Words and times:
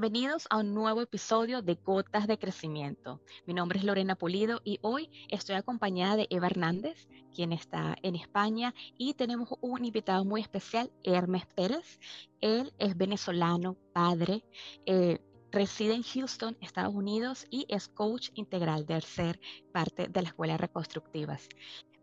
Bienvenidos 0.00 0.46
a 0.48 0.56
un 0.56 0.72
nuevo 0.72 1.02
episodio 1.02 1.60
de 1.60 1.74
Gotas 1.74 2.26
de 2.26 2.38
Crecimiento. 2.38 3.20
Mi 3.44 3.52
nombre 3.52 3.78
es 3.78 3.84
Lorena 3.84 4.16
Pulido 4.16 4.62
y 4.64 4.78
hoy 4.80 5.10
estoy 5.28 5.56
acompañada 5.56 6.16
de 6.16 6.26
Eva 6.30 6.46
Hernández, 6.46 7.06
quien 7.34 7.52
está 7.52 7.94
en 8.00 8.14
España, 8.14 8.74
y 8.96 9.12
tenemos 9.12 9.50
un 9.60 9.84
invitado 9.84 10.24
muy 10.24 10.40
especial, 10.40 10.90
Hermes 11.02 11.44
Pérez. 11.54 12.00
Él 12.40 12.72
es 12.78 12.96
venezolano, 12.96 13.76
padre, 13.92 14.42
eh, 14.86 15.18
reside 15.52 15.92
en 15.92 16.02
Houston, 16.02 16.56
Estados 16.62 16.94
Unidos, 16.94 17.46
y 17.50 17.66
es 17.68 17.88
coach 17.88 18.30
integral 18.36 18.86
del 18.86 19.02
ser 19.02 19.38
parte 19.70 20.08
de 20.08 20.22
la 20.22 20.28
Escuela 20.28 20.56
Reconstructivas. 20.56 21.46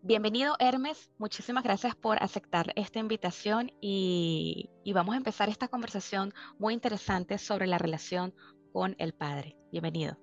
Bienvenido 0.08 0.56
Hermes, 0.60 1.12
muchísimas 1.18 1.66
gracias 1.66 1.94
por 1.94 2.24
aceptar 2.24 2.72
esta 2.78 2.98
invitación 2.98 3.74
y, 3.82 4.70
vamos 4.94 5.16
a 5.16 5.18
empezar 5.18 5.50
esta 5.50 5.68
conversación 5.68 6.34
muy 6.58 6.74
interesante 6.74 7.38
sobre 7.38 7.68
la 7.68 7.78
relación 7.78 8.34
con 8.72 8.96
el 9.00 9.12
Padre. 9.12 9.58
Bienvenido. 9.70 10.18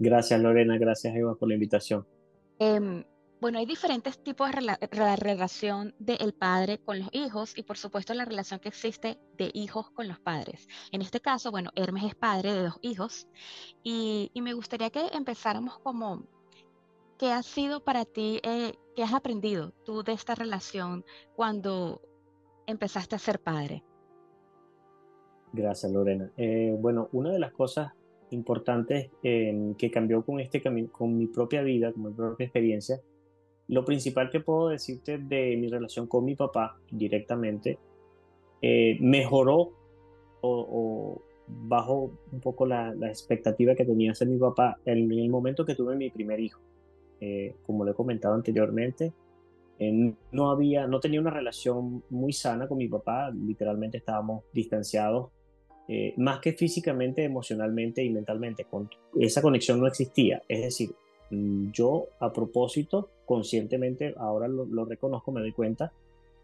Gracias 0.00 0.40
Lorena, 0.40 0.76
gracias 0.76 1.14
Eva 1.14 1.36
por 1.36 1.48
la 1.48 1.54
invitación. 1.54 2.04
Em, 2.58 3.04
bueno, 3.40 3.60
hay 3.60 3.66
diferentes 3.66 4.20
tipos 4.20 4.50
de 4.50 4.60
la 4.60 5.16
relación 5.16 5.94
del 6.00 6.34
padre 6.34 6.78
con 6.78 6.98
los 6.98 7.08
hijos 7.12 7.56
y 7.56 7.62
por 7.62 7.76
supuesto 7.76 8.12
la 8.12 8.24
relación 8.24 8.58
que 8.58 8.70
existe 8.70 9.20
de 9.38 9.52
hijos 9.54 9.92
con 9.92 10.08
los 10.08 10.18
padres. 10.18 10.66
En 10.90 11.00
este 11.00 11.20
caso, 11.20 11.52
bueno, 11.52 11.70
Hermes 11.76 12.02
es 12.02 12.16
padre 12.16 12.54
de 12.54 12.62
dos 12.64 12.78
hijos 12.82 13.28
y, 13.84 14.32
y 14.34 14.42
me 14.42 14.52
gustaría 14.52 14.90
que 14.90 15.06
empezáramos 15.12 15.78
como 15.78 16.26
¿qué 17.18 17.32
ha 17.32 17.42
sido 17.42 17.82
para 17.82 18.04
ti, 18.04 18.40
eh, 18.42 18.74
qué 18.94 19.02
has 19.02 19.14
aprendido 19.14 19.72
tú 19.84 20.02
de 20.02 20.12
esta 20.12 20.34
relación 20.34 21.04
cuando 21.34 22.00
empezaste 22.66 23.16
a 23.16 23.18
ser 23.18 23.40
padre? 23.40 23.82
Gracias, 25.52 25.90
Lorena. 25.90 26.30
Eh, 26.36 26.76
bueno, 26.78 27.08
una 27.12 27.32
de 27.32 27.38
las 27.38 27.52
cosas 27.52 27.92
importantes 28.30 29.10
que 29.22 29.90
cambió 29.92 30.24
con, 30.24 30.40
este, 30.40 30.60
con 30.90 31.16
mi 31.16 31.26
propia 31.28 31.62
vida, 31.62 31.92
con 31.92 32.02
mi 32.02 32.12
propia 32.12 32.44
experiencia, 32.44 33.00
lo 33.68 33.84
principal 33.84 34.30
que 34.30 34.40
puedo 34.40 34.68
decirte 34.68 35.18
de 35.18 35.56
mi 35.56 35.68
relación 35.68 36.06
con 36.06 36.24
mi 36.24 36.36
papá 36.36 36.78
directamente, 36.90 37.78
eh, 38.62 38.96
mejoró 39.00 39.72
o, 40.40 41.20
bajó 41.48 42.12
un 42.32 42.40
poco 42.40 42.66
la, 42.66 42.94
expectativa 43.02 43.74
que 43.74 43.84
tenía 43.84 44.12
hacia 44.12 44.26
mi 44.26 44.38
papá 44.38 44.78
en 44.84 45.10
el 45.10 45.28
momento 45.28 45.64
que 45.64 45.74
tuve 45.74 45.96
mi 45.96 46.10
primer 46.10 46.40
hijo. 46.40 46.60
Eh, 47.20 47.54
como 47.64 47.84
lo 47.84 47.92
he 47.92 47.94
comentado 47.94 48.34
anteriormente, 48.34 49.12
eh, 49.78 50.14
no 50.32 50.50
había, 50.50 50.86
no 50.86 51.00
tenía 51.00 51.20
una 51.20 51.30
relación 51.30 52.02
muy 52.10 52.32
sana 52.32 52.66
con 52.66 52.78
mi 52.78 52.88
papá, 52.88 53.30
literalmente 53.30 53.98
estábamos 53.98 54.44
distanciados, 54.52 55.30
eh, 55.88 56.14
más 56.16 56.40
que 56.40 56.52
físicamente, 56.52 57.24
emocionalmente 57.24 58.02
y 58.02 58.10
mentalmente. 58.10 58.64
Con, 58.64 58.90
esa 59.18 59.42
conexión 59.42 59.80
no 59.80 59.86
existía. 59.86 60.42
Es 60.48 60.62
decir, 60.62 60.90
mm, 61.30 61.70
yo 61.70 62.06
a 62.20 62.32
propósito, 62.32 63.10
conscientemente, 63.24 64.14
ahora 64.18 64.48
lo, 64.48 64.64
lo 64.64 64.84
reconozco, 64.84 65.32
me 65.32 65.40
doy 65.40 65.52
cuenta, 65.52 65.92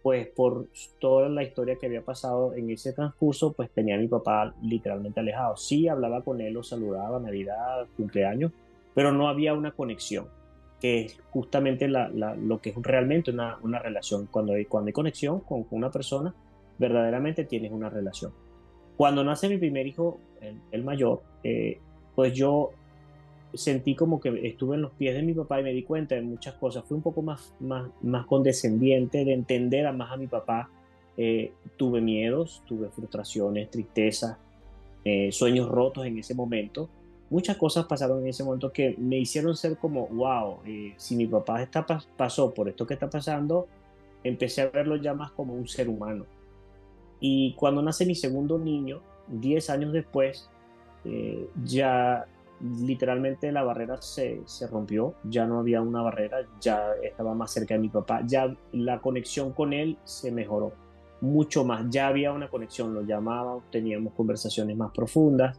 pues 0.02 0.28
por 0.28 0.68
toda 0.98 1.28
la 1.28 1.42
historia 1.44 1.76
que 1.76 1.86
había 1.86 2.04
pasado 2.04 2.54
en 2.54 2.70
ese 2.70 2.92
transcurso, 2.92 3.52
pues 3.52 3.70
tenía 3.70 3.94
a 3.96 3.98
mi 3.98 4.08
papá 4.08 4.54
literalmente 4.62 5.20
alejado. 5.20 5.56
Sí, 5.56 5.86
hablaba 5.88 6.22
con 6.22 6.40
él, 6.40 6.54
lo 6.54 6.62
saludaba, 6.62 7.20
Navidad, 7.20 7.86
cumpleaños, 7.96 8.52
pero 8.94 9.12
no 9.12 9.28
había 9.28 9.54
una 9.54 9.72
conexión 9.72 10.26
que 10.82 11.02
es 11.02 11.16
justamente 11.30 11.86
lo 11.86 12.60
que 12.60 12.70
es 12.70 12.76
realmente 12.82 13.30
una, 13.30 13.56
una, 13.62 13.78
relación. 13.78 14.26
Cuando 14.26 14.54
hay, 14.54 14.64
cuando 14.64 14.88
hay 14.88 14.92
conexión 14.92 15.38
con, 15.38 15.64
una 15.70 15.92
persona, 15.92 16.34
verdaderamente 16.76 17.44
tienes 17.44 17.70
una 17.70 17.88
relación. 17.88 18.32
Cuando 18.96 19.22
nace 19.22 19.48
mi 19.48 19.58
primer 19.58 19.86
hijo, 19.86 20.18
el, 20.72 20.82
mayor, 20.82 21.22
eh, 21.44 21.78
pues 22.16 22.32
yo 22.34 22.72
sentí 23.54 23.94
como 23.94 24.18
que 24.18 24.40
estuve 24.44 24.74
en 24.74 24.82
los 24.82 24.90
pies 24.90 25.14
de 25.14 25.22
mi 25.22 25.34
papá 25.34 25.60
y 25.60 25.62
me 25.62 25.72
di 25.72 25.84
cuenta 25.84 26.16
de 26.16 26.22
muchas 26.22 26.54
cosas. 26.54 26.84
Fui 26.84 26.96
un 26.96 27.02
poco 27.02 27.22
más, 27.22 27.54
más, 27.60 27.88
más 28.02 28.26
condescendiente 28.26 29.24
de 29.24 29.34
entender 29.34 29.86
a 29.86 29.92
más 29.92 30.10
a 30.10 30.16
mi 30.16 30.26
papá. 30.26 30.68
Eh, 31.16 31.52
tuve 31.76 32.00
miedos, 32.00 32.64
tuve 32.66 32.88
frustraciones, 32.88 33.70
tristezas, 33.70 34.36
eh, 35.04 35.30
sueños 35.30 35.68
rotos 35.68 36.06
en 36.06 36.18
ese 36.18 36.34
momento 36.34 36.88
muchas 37.32 37.56
cosas 37.56 37.86
pasaron 37.86 38.20
en 38.20 38.28
ese 38.28 38.44
momento 38.44 38.70
que 38.70 38.94
me 38.98 39.16
hicieron 39.16 39.56
ser 39.56 39.78
como, 39.78 40.06
wow, 40.08 40.58
eh, 40.66 40.92
si 40.98 41.16
mi 41.16 41.26
papá 41.26 41.62
está, 41.62 41.86
pasó 42.14 42.52
por 42.52 42.68
esto 42.68 42.86
que 42.86 42.92
está 42.92 43.08
pasando, 43.08 43.66
empecé 44.22 44.60
a 44.60 44.68
verlo 44.68 44.96
ya 44.96 45.14
más 45.14 45.32
como 45.32 45.54
un 45.54 45.66
ser 45.66 45.88
humano. 45.88 46.26
Y 47.20 47.54
cuando 47.54 47.80
nace 47.80 48.04
mi 48.04 48.14
segundo 48.14 48.58
niño, 48.58 49.00
10 49.28 49.70
años 49.70 49.92
después, 49.94 50.50
eh, 51.06 51.48
ya 51.64 52.26
literalmente 52.60 53.50
la 53.50 53.62
barrera 53.62 54.00
se, 54.02 54.42
se, 54.44 54.66
rompió, 54.66 55.14
ya 55.24 55.46
no 55.46 55.58
había 55.58 55.80
una 55.80 56.02
barrera, 56.02 56.46
ya 56.60 56.90
estaba 57.02 57.34
más 57.34 57.50
cerca 57.50 57.74
de 57.74 57.80
mi 57.80 57.88
papá, 57.88 58.20
ya 58.26 58.54
la 58.72 59.00
conexión 59.00 59.52
con 59.52 59.72
él 59.72 59.96
se 60.04 60.30
mejoró 60.30 60.72
mucho 61.22 61.64
más, 61.64 61.86
ya 61.88 62.08
había 62.08 62.30
una 62.32 62.50
conexión, 62.50 62.92
lo 62.92 63.02
llamábamos, 63.02 63.64
teníamos 63.70 64.12
conversaciones 64.12 64.76
más 64.76 64.92
profundas, 64.92 65.58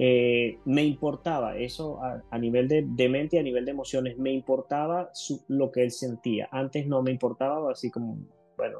eh, 0.00 0.60
me 0.64 0.84
importaba 0.84 1.56
eso 1.56 2.00
a, 2.02 2.38
nivel 2.38 2.68
de, 2.68 3.08
mente 3.08 3.36
y 3.36 3.38
a 3.40 3.42
nivel 3.42 3.64
de 3.64 3.72
emociones, 3.72 4.16
me 4.16 4.30
importaba 4.30 5.10
lo 5.48 5.72
que 5.72 5.82
él 5.82 5.90
sentía. 5.90 6.48
Antes 6.52 6.86
no 6.86 7.02
me 7.02 7.10
importaba, 7.10 7.72
así 7.72 7.90
como, 7.90 8.16
bueno, 8.56 8.78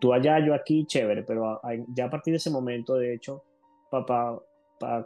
tú 0.00 0.12
allá, 0.12 0.44
yo 0.44 0.52
aquí, 0.52 0.84
chévere, 0.84 1.22
pero 1.22 1.60
ya 1.94 2.06
a 2.06 2.10
partir 2.10 2.32
de 2.32 2.38
ese 2.38 2.50
momento, 2.50 2.96
de 2.96 3.14
hecho, 3.14 3.44
papá, 3.88 4.42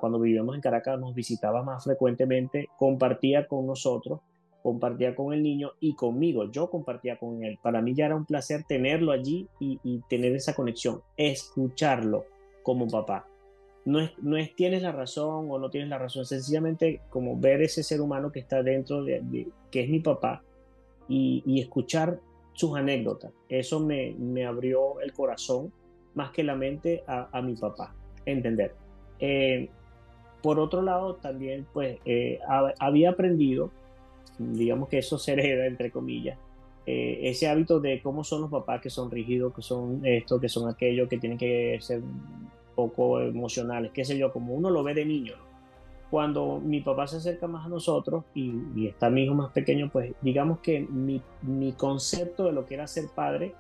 cuando 0.00 0.18
vivíamos 0.18 0.54
en 0.54 0.62
Caracas, 0.62 0.98
nos 0.98 1.14
visitaba 1.14 1.62
más 1.62 1.84
frecuentemente, 1.84 2.68
compartía 2.78 3.46
con 3.46 3.66
nosotros, 3.66 4.20
compartía 4.62 5.14
con 5.14 5.34
el 5.34 5.42
niño 5.42 5.72
y 5.80 5.94
conmigo, 5.94 6.50
yo 6.50 6.70
compartía 6.70 7.18
con 7.18 7.44
él. 7.44 7.58
Para 7.62 7.82
mí 7.82 7.94
ya 7.94 8.06
era 8.06 8.16
un 8.16 8.24
placer 8.24 8.64
tenerlo 8.66 9.12
allí 9.12 9.46
y 9.60 10.00
tener 10.08 10.34
esa 10.34 10.54
conexión, 10.54 11.02
escucharlo 11.16 12.24
como 12.62 12.88
papá 12.88 13.29
no 13.90 14.00
es, 14.00 14.12
no 14.22 14.36
es 14.36 14.54
tienes 14.54 14.82
la 14.82 14.92
razón 14.92 15.50
o 15.50 15.58
no 15.58 15.68
tienes 15.68 15.90
la 15.90 15.98
razón, 15.98 16.24
sencillamente 16.24 17.00
como 17.10 17.38
ver 17.38 17.60
ese 17.60 17.82
ser 17.82 18.00
humano 18.00 18.30
que 18.30 18.38
está 18.38 18.62
dentro 18.62 19.02
de, 19.02 19.48
que 19.70 19.82
es 19.82 19.90
mi 19.90 19.98
papá 19.98 20.42
y, 21.08 21.60
escuchar 21.60 22.20
sus 22.52 22.76
anécdotas. 22.76 23.32
Eso 23.48 23.80
me, 23.80 24.14
me, 24.16 24.46
abrió 24.46 25.00
el 25.00 25.12
corazón 25.12 25.72
más 26.14 26.30
que 26.30 26.44
la 26.44 26.54
mente 26.54 27.02
a, 27.06 27.42
mi 27.42 27.56
papá, 27.56 27.94
entender. 28.26 28.74
Eh, 29.18 29.68
por 30.40 30.60
otro 30.60 30.82
lado, 30.82 31.16
también 31.16 31.66
pues 31.72 31.98
eh, 32.04 32.38
había 32.78 33.10
aprendido, 33.10 33.72
digamos 34.38 34.88
que 34.88 34.98
eso 34.98 35.18
se 35.18 35.32
hereda, 35.32 35.66
entre 35.66 35.90
comillas, 35.90 36.38
eh, 36.86 37.18
ese 37.22 37.48
hábito 37.48 37.80
de 37.80 38.00
cómo 38.00 38.22
son 38.22 38.42
los 38.42 38.50
papás 38.50 38.80
que 38.80 38.90
son 38.90 39.10
rígidos, 39.10 39.52
que 39.52 39.62
son 39.62 40.00
esto, 40.04 40.40
que 40.40 40.48
son 40.48 40.68
aquello, 40.68 41.08
que 41.08 41.18
tienen 41.18 41.38
que 41.38 41.76
ser 41.80 42.02
poco 42.74 43.20
emocionales, 43.20 43.92
qué 43.92 44.04
sé 44.04 44.16
yo, 44.18 44.32
como 44.32 44.54
uno 44.54 44.70
lo 44.70 44.82
ve 44.82 44.94
de 44.94 45.04
niño. 45.04 45.34
Cuando 46.10 46.60
mi 46.60 46.80
papá 46.80 47.06
se 47.06 47.18
acerca 47.18 47.46
más 47.46 47.66
a 47.66 47.68
nosotros 47.68 48.24
y, 48.34 48.86
está 48.86 49.10
mi 49.10 49.24
hijo 49.24 49.34
más 49.34 49.52
pequeño, 49.52 49.90
pues 49.92 50.12
digamos 50.20 50.58
que 50.58 50.80
mi, 50.80 51.22
mi 51.42 51.72
concepto 51.72 52.44
de 52.44 52.52
lo 52.52 52.66
que 52.66 52.74
era 52.74 52.86
ser 52.86 53.08
padre 53.14 53.54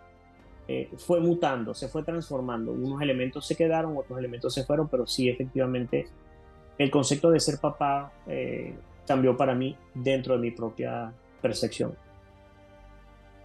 eh, 0.72 0.88
fue 0.98 1.20
mutando, 1.20 1.74
se 1.74 1.88
fue 1.88 2.02
transformando. 2.02 2.72
Unos 2.72 3.02
elementos 3.02 3.46
se 3.46 3.56
quedaron, 3.56 3.96
otros 3.96 4.18
elementos 4.18 4.54
se 4.54 4.64
fueron, 4.64 4.88
pero 4.88 5.06
sí, 5.06 5.28
efectivamente, 5.28 6.06
el 6.78 6.90
concepto 6.90 7.30
de 7.30 7.40
ser 7.40 7.58
papá 7.58 8.12
eh, 8.26 8.74
cambió 9.06 9.36
para 9.36 9.54
mí 9.54 9.76
dentro 9.94 10.34
de 10.34 10.40
mi 10.40 10.50
propia 10.52 11.12
percepción. 11.42 11.94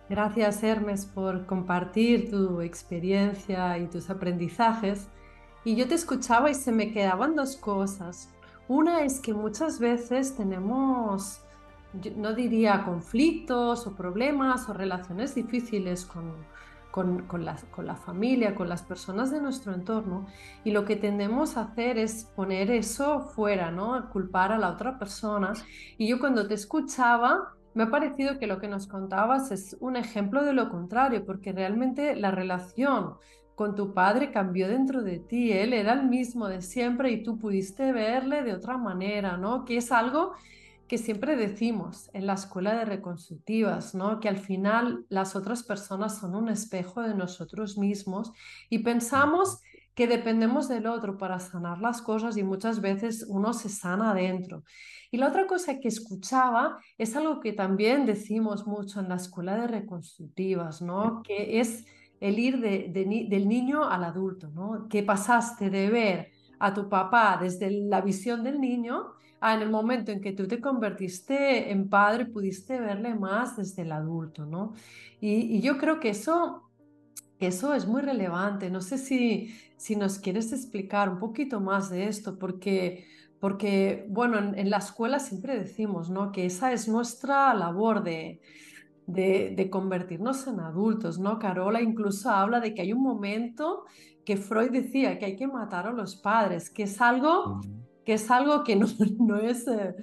Gracias 0.08 0.62
Hermes 0.62 1.08
por 1.08 1.48
compartir 1.48 2.30
tu 2.30 2.62
experiencia 2.62 3.80
y 3.80 3.88
tus 3.88 4.12
aprendizajes. 4.12 5.08
Y 5.66 5.76
yo 5.76 5.88
te 5.88 5.96
escuchaba 5.96 6.52
y 6.52 6.54
se 6.54 6.72
me 6.72 6.94
quedaban 6.94 7.36
dos 7.36 7.58
cosas. 7.58 8.30
Una 8.68 9.02
es 9.02 9.20
que 9.20 9.34
muchas 9.34 9.80
veces 9.80 10.36
tenemos, 10.38 11.42
no 12.16 12.34
diría 12.34 12.84
conflictos 12.86 13.88
o 13.88 13.96
problemas 13.96 14.70
o 14.70 14.74
relaciones 14.74 15.34
difíciles 15.34 16.06
con, 16.06 16.34
con, 16.92 17.44
la, 17.44 17.58
con, 17.72 17.88
la, 17.88 17.96
familia, 17.96 18.56
con 18.56 18.70
las 18.70 18.84
personas 18.84 19.32
de 19.32 19.42
nuestro 19.42 19.74
entorno 19.74 20.28
y 20.64 20.72
lo 20.72 20.86
que 20.86 20.96
tendemos 20.96 21.58
a 21.58 21.64
hacer 21.64 21.98
es 21.98 22.26
poner 22.36 22.72
eso 22.72 23.22
fuera, 23.22 23.72
¿no? 23.72 24.10
Culpar 24.12 24.52
a 24.52 24.60
la 24.60 24.70
otra 24.70 25.00
persona. 25.00 25.54
Y 25.98 26.08
yo 26.08 26.20
cuando 26.20 26.48
te 26.48 26.54
escuchaba, 26.54 27.56
me 27.74 27.84
ha 27.84 27.90
parecido 27.90 28.40
que 28.40 28.48
lo 28.48 28.60
que 28.60 28.68
nos 28.68 28.88
contabas 28.88 29.52
es 29.52 29.76
un 29.80 29.98
ejemplo 29.98 30.44
de 30.44 30.54
lo 30.54 30.70
contrario, 30.70 31.26
porque 31.26 31.52
realmente 31.52 32.16
la 32.16 32.32
relación 32.32 33.16
con 33.56 33.76
tu 33.76 33.94
padre 33.94 34.32
cambió 34.32 34.68
dentro 34.68 35.02
de 35.02 35.20
ti, 35.20 35.52
él 35.52 35.74
era 35.74 35.94
el 35.94 36.08
mismo 36.08 36.48
de 36.48 36.62
siempre 36.62 37.12
y 37.12 37.24
tú 37.24 37.40
pudiste 37.40 37.92
verle 37.94 38.44
de 38.44 38.54
otra 38.54 38.78
manera, 38.78 39.38
¿no? 39.38 39.64
Que 39.66 39.78
es 39.78 39.92
algo 39.92 40.34
que 40.88 40.98
siempre 40.98 41.36
decimos 41.36 42.10
en 42.14 42.28
la 42.28 42.34
escuela 42.34 42.76
de 42.76 42.86
reconstructivas, 42.86 43.96
¿no? 43.96 44.20
Que 44.20 44.30
al 44.30 44.38
final 44.38 45.06
las 45.10 45.36
otras 45.36 45.64
personas 45.64 46.20
son 46.20 46.36
un 46.36 46.50
espejo 46.50 47.02
de 47.02 47.16
nosotros 47.16 47.78
mismos 47.78 48.32
y 48.70 48.80
pensamos 48.80 49.62
que 49.96 50.08
dependemos 50.08 50.68
del 50.68 50.88
otro 50.88 51.18
para 51.18 51.40
sanar 51.40 51.80
las 51.80 52.02
cosas 52.02 52.36
y 52.36 52.44
muchas 52.44 52.82
veces 52.82 53.26
uno 53.30 53.54
se 53.54 53.70
sana 53.70 54.12
adentro. 54.12 54.64
Y 55.10 55.18
la 55.18 55.30
otra 55.30 55.48
cosa 55.48 55.80
que 55.80 55.88
escuchaba 55.88 56.78
es 56.98 57.16
algo 57.16 57.40
que 57.40 57.54
también 57.54 58.06
decimos 58.06 58.68
mucho 58.68 59.00
en 59.00 59.08
la 59.08 59.16
escuela 59.16 59.56
de 59.56 59.68
reconstructivas, 59.68 60.82
¿no? 60.82 61.24
Que 61.24 61.62
es 61.62 61.86
el 62.20 62.40
ir 62.40 62.60
del 62.60 63.48
niño 63.48 63.88
al 63.88 64.04
adulto, 64.04 64.50
¿no? 64.50 64.88
Que 64.90 65.04
pasaste 65.04 65.70
de 65.70 65.90
ver 65.90 66.32
a 66.60 66.74
tu 66.74 66.90
papá 66.90 67.38
desde 67.42 67.70
la 67.70 68.02
visión 68.02 68.44
del 68.44 68.60
niño 68.60 69.14
a 69.42 69.54
en 69.54 69.62
el 69.62 69.70
momento 69.70 70.12
en 70.12 70.22
que 70.22 70.32
tú 70.32 70.48
te 70.48 70.62
convertiste 70.62 71.72
en 71.72 71.90
padre 71.90 72.26
pudiste 72.26 72.80
verle 72.80 73.14
más 73.16 73.58
desde 73.58 73.84
el 73.84 73.92
adulto, 73.92 74.46
¿no? 74.46 74.74
Y, 75.20 75.62
yo 75.62 75.78
creo 75.78 76.00
que 76.00 76.10
eso, 76.10 76.70
eso 77.40 77.74
es 77.74 77.86
muy 77.86 78.02
relevante. 78.02 78.70
No 78.70 78.82
sé 78.82 78.98
si, 78.98 79.54
si 79.78 79.96
nos 79.96 80.20
quieres 80.20 80.52
explicar 80.54 81.10
un 81.10 81.20
poquito 81.20 81.60
más 81.60 81.90
de 81.90 82.08
esto, 82.08 82.38
porque, 82.40 83.06
porque 83.40 84.06
bueno, 84.10 84.38
en, 84.56 84.70
la 84.70 84.78
escuela 84.78 85.20
siempre 85.20 85.58
decimos, 85.60 86.10
¿no? 86.10 86.32
Que 86.32 86.46
esa 86.46 86.72
es 86.72 86.88
nuestra 86.88 87.54
labor 87.54 88.04
de, 88.04 88.42
de, 89.08 89.70
convertirnos 89.72 90.48
en 90.48 90.60
adultos, 90.60 91.20
¿no? 91.20 91.40
Carola 91.40 91.82
incluso 91.82 92.30
habla 92.30 92.60
de 92.60 92.74
que 92.74 92.82
hay 92.82 92.94
un 92.94 93.04
momento 93.04 93.86
que 94.26 94.38
Freud 94.38 94.72
decía 94.72 95.20
que 95.20 95.26
hay 95.26 95.36
que 95.36 95.48
matar 95.48 95.88
a 95.88 95.92
los 95.92 96.16
padres, 96.16 96.70
que 96.70 96.84
es 96.84 97.00
algo, 97.02 97.62
que, 98.04 98.14
es 98.14 98.32
algo 98.32 98.64
que 98.64 98.76
no, 98.76 98.88
no 99.20 99.38
es... 99.38 99.68
Eh, 99.68 99.96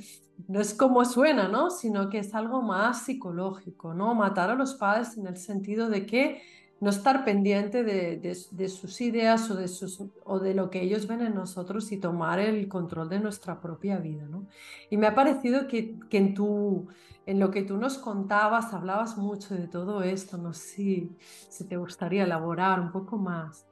no 0.49 0.61
es 0.61 0.75
como 0.75 1.05
suena, 1.05 1.47
¿no? 1.47 1.71
Sino 1.71 2.09
que 2.09 2.19
es 2.19 2.35
algo 2.35 2.63
más 2.63 3.05
psicológico, 3.05 3.95
¿no? 3.95 4.15
Matar 4.15 4.51
a 4.51 4.55
los 4.55 4.75
padres 4.75 5.17
en 5.17 5.27
el 5.27 5.37
sentido 5.37 5.89
de 5.89 6.05
que 6.05 6.43
no 6.83 6.91
estar 6.91 7.25
pendiente 7.25 7.85
de, 7.85 8.17
de, 8.17 8.69
sus 8.69 9.01
ideas 9.01 9.49
o 9.53 9.55
de, 9.55 9.69
sus, 9.69 10.03
o 10.25 10.41
de 10.41 10.53
lo 10.53 10.69
que 10.69 10.83
ellos 10.83 11.07
ven 11.07 11.21
en 11.21 11.33
nosotros 11.33 11.93
y 11.93 12.01
tomar 12.01 12.41
el 12.41 12.67
control 12.67 13.09
de 13.09 13.21
nuestra 13.21 13.61
propia 13.61 13.99
vida, 13.99 14.27
¿no? 14.29 14.49
Y 14.91 14.97
me 14.97 15.07
ha 15.07 15.15
parecido 15.15 15.69
que, 15.69 15.95
que 16.11 16.19
en, 16.19 16.35
tu, 16.35 16.89
en 17.25 17.39
lo 17.39 17.53
que 17.53 17.63
tú 17.63 17.77
nos 17.77 17.99
contabas 17.99 18.75
hablabas 18.75 19.17
mucho 19.17 19.55
de 19.55 19.69
todo 19.69 20.03
esto, 20.03 20.39
no 20.39 20.53
sé 20.55 21.09
si, 21.51 21.67
te 21.69 21.77
gustaría 21.77 22.25
elaborar 22.25 22.81
un 22.81 22.91
poco 22.91 23.17
más. 23.17 23.65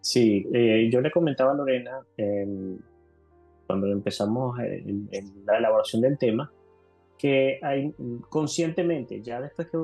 Sí, 0.00 0.46
eh, 0.54 0.88
yo 0.88 1.00
le 1.00 1.10
comentaba 1.10 1.50
a 1.50 1.54
Lorena 1.54 1.98
em, 2.16 2.78
cuando 3.66 3.88
empezamos 3.88 4.56
en, 4.60 5.08
la 5.44 5.58
elaboración 5.58 6.00
del 6.02 6.16
tema, 6.16 6.52
que 7.20 7.60
conscientemente, 8.30 9.20
ya 9.20 9.42
después 9.42 9.68
que 9.68 9.78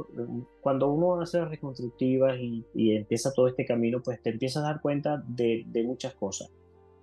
cuando 0.62 0.88
uno 0.88 1.20
hace 1.20 1.38
las 1.38 1.50
reconstructivas 1.50 2.38
y, 2.40 2.96
empieza 2.96 3.30
todo 3.34 3.46
este 3.46 3.66
camino, 3.66 4.00
pues 4.02 4.22
te 4.22 4.30
empiezas 4.30 4.64
a 4.64 4.68
dar 4.68 4.80
cuenta 4.80 5.22
de, 5.26 5.66
muchas 5.84 6.14
cosas. 6.14 6.50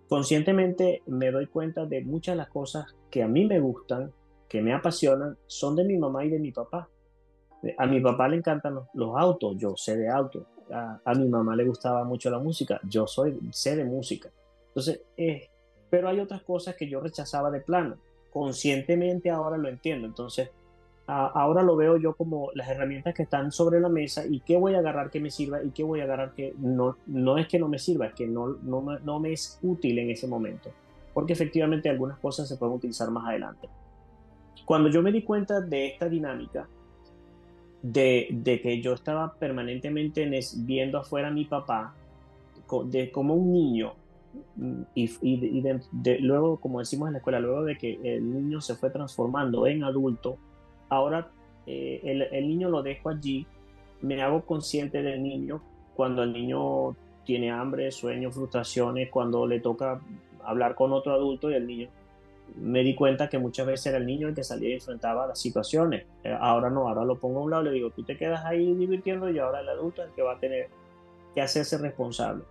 Conscientemente 0.10 1.04
me 1.06 1.30
doy 1.30 1.46
cuenta 1.46 1.86
de 1.86 2.04
muchas 2.04 2.34
de 2.34 2.38
las 2.38 2.50
cosas 2.50 2.96
que 3.12 3.22
a 3.22 3.28
mí 3.28 3.46
me 3.46 3.60
gustan, 3.60 4.12
que 4.50 4.60
me 4.60 4.74
apasionan, 4.74 5.38
son 5.46 5.76
de 5.76 5.84
mi 5.84 5.98
mamá 5.98 6.26
y 6.26 6.30
de 6.30 6.40
mi 6.40 6.52
papá. 6.52 6.90
A 7.78 7.86
mi 7.86 8.02
papá 8.02 8.28
le 8.28 8.38
encantan 8.38 8.80
los, 8.96 9.16
autos, 9.16 9.56
yo 9.58 9.78
sé 9.78 9.98
de 9.98 10.10
autos. 10.10 10.48
A, 10.72 11.14
mi 11.14 11.28
mamá 11.28 11.56
le 11.56 11.66
gustaba 11.66 12.04
mucho 12.06 12.32
la 12.32 12.40
música, 12.40 12.82
yo 12.90 13.06
soy, 13.06 13.40
sé 13.52 13.76
de 13.76 13.86
música. 13.86 14.32
Entonces, 14.70 15.04
es 15.16 15.44
pero 15.92 16.10
hay 16.10 16.20
otras 16.20 16.42
cosas 16.42 16.74
que 16.74 16.90
yo 16.90 17.02
rechazaba 17.02 17.52
de 17.52 17.62
plano. 17.62 17.98
Conscientemente 18.34 19.30
ahora 19.30 19.58
lo 19.58 19.70
entiendo, 19.70 20.08
entonces 20.08 20.50
ahora 21.06 21.62
lo 21.62 21.76
veo 21.76 21.98
yo 21.98 22.16
como 22.16 22.50
las 22.56 22.68
herramientas 22.68 23.14
que 23.14 23.24
están 23.24 23.52
sobre 23.52 23.80
la 23.80 23.90
mesa 23.90 24.26
y 24.26 24.40
qué 24.40 24.58
voy 24.58 24.74
a 24.74 24.80
agarrar 24.80 25.12
que 25.12 25.20
me 25.20 25.30
sirva 25.30 25.64
y 25.64 25.70
qué 25.70 25.84
voy 25.84 26.00
a 26.00 26.06
agarrar 26.06 26.34
que 26.34 26.56
no, 26.58 26.98
no 27.06 27.38
es 27.38 27.48
que 27.48 27.60
no 27.60 27.68
me 27.68 27.78
sirva, 27.78 28.08
es 28.08 28.14
que 28.14 28.26
no, 28.26 28.58
no, 28.64 28.82
no 28.82 29.20
me 29.20 29.34
es 29.34 29.60
útil 29.62 30.00
en 30.00 30.10
ese 30.10 30.28
momento, 30.28 30.72
porque 31.14 31.34
efectivamente 31.34 31.90
algunas 31.90 32.18
cosas 32.18 32.48
se 32.48 32.58
pueden 32.58 32.76
utilizar 32.76 33.12
más 33.12 33.28
adelante. 33.28 33.70
Cuando 34.66 34.90
yo 34.90 35.04
me 35.04 35.12
di 35.12 35.22
cuenta 35.24 35.62
de 35.62 35.88
esta 35.88 36.10
dinámica, 36.10 36.68
de, 37.84 38.30
de 38.32 38.62
que 38.62 38.82
yo 38.82 38.94
estaba 38.94 39.34
permanentemente 39.34 40.28
viendo 40.58 40.98
afuera 40.98 41.28
a 41.28 41.32
mi 41.32 41.46
papá, 41.46 41.94
de 42.86 43.12
como 43.12 43.36
un 43.36 43.52
niño 43.52 43.94
y, 44.96 45.12
y, 45.22 45.64
luego, 46.20 46.58
como 46.60 46.80
decimos 46.80 47.08
en 47.08 47.14
la 47.14 47.18
escuela, 47.20 47.40
luego 47.40 47.64
de 47.64 47.78
que 47.78 48.00
el 48.04 48.32
niño 48.32 48.62
se 48.62 48.76
fue 48.76 48.90
transformando 48.90 49.68
en 49.68 49.84
adulto, 49.84 50.38
ahora 50.90 51.30
eh, 51.66 52.02
el, 52.04 52.22
el, 52.24 52.48
niño 52.48 52.70
lo 52.70 52.82
dejo 52.82 53.10
allí, 53.10 53.46
me 54.02 54.22
hago 54.22 54.46
consciente 54.46 55.02
del 55.02 55.24
niño 55.24 55.62
cuando 55.96 56.24
el 56.24 56.34
niño 56.34 56.96
tiene 57.26 57.52
hambre, 57.52 57.92
sueños, 57.92 58.34
frustraciones, 58.34 59.10
cuando 59.10 59.48
le 59.48 59.60
toca 59.60 60.02
hablar 60.44 60.76
con 60.76 60.92
otro 60.92 61.14
adulto 61.14 61.50
y 61.50 61.56
el 61.56 61.68
niño. 61.68 61.90
Me 62.56 62.84
di 62.84 62.94
cuenta 62.94 63.30
que 63.30 63.40
muchas 63.40 63.66
veces 63.66 63.88
era 63.88 63.98
el 63.98 64.06
niño 64.06 64.28
el 64.28 64.36
que 64.36 64.44
salía 64.44 64.70
y 64.70 64.74
enfrentaba 64.74 65.26
las 65.28 65.40
situaciones. 65.40 66.06
Eh, 66.24 66.38
ahora 66.40 66.70
no, 66.70 66.88
ahora 66.88 67.06
lo 67.06 67.18
pongo 67.18 67.40
a 67.40 67.44
un 67.44 67.52
lado 67.52 67.64
y 67.64 67.66
le 67.68 67.72
digo, 67.72 67.90
tú 67.92 68.04
te 68.04 68.18
quedas 68.18 68.44
ahí 68.46 68.74
divirtiendo 68.76 69.30
y 69.30 69.40
ahora 69.40 69.62
el 69.62 69.70
adulto 69.70 70.02
es 70.02 70.10
el 70.10 70.16
que 70.16 70.22
va 70.22 70.34
a 70.34 70.40
tener 70.40 70.68
que 71.34 71.42
hacerse 71.42 71.78
responsable. 71.78 72.44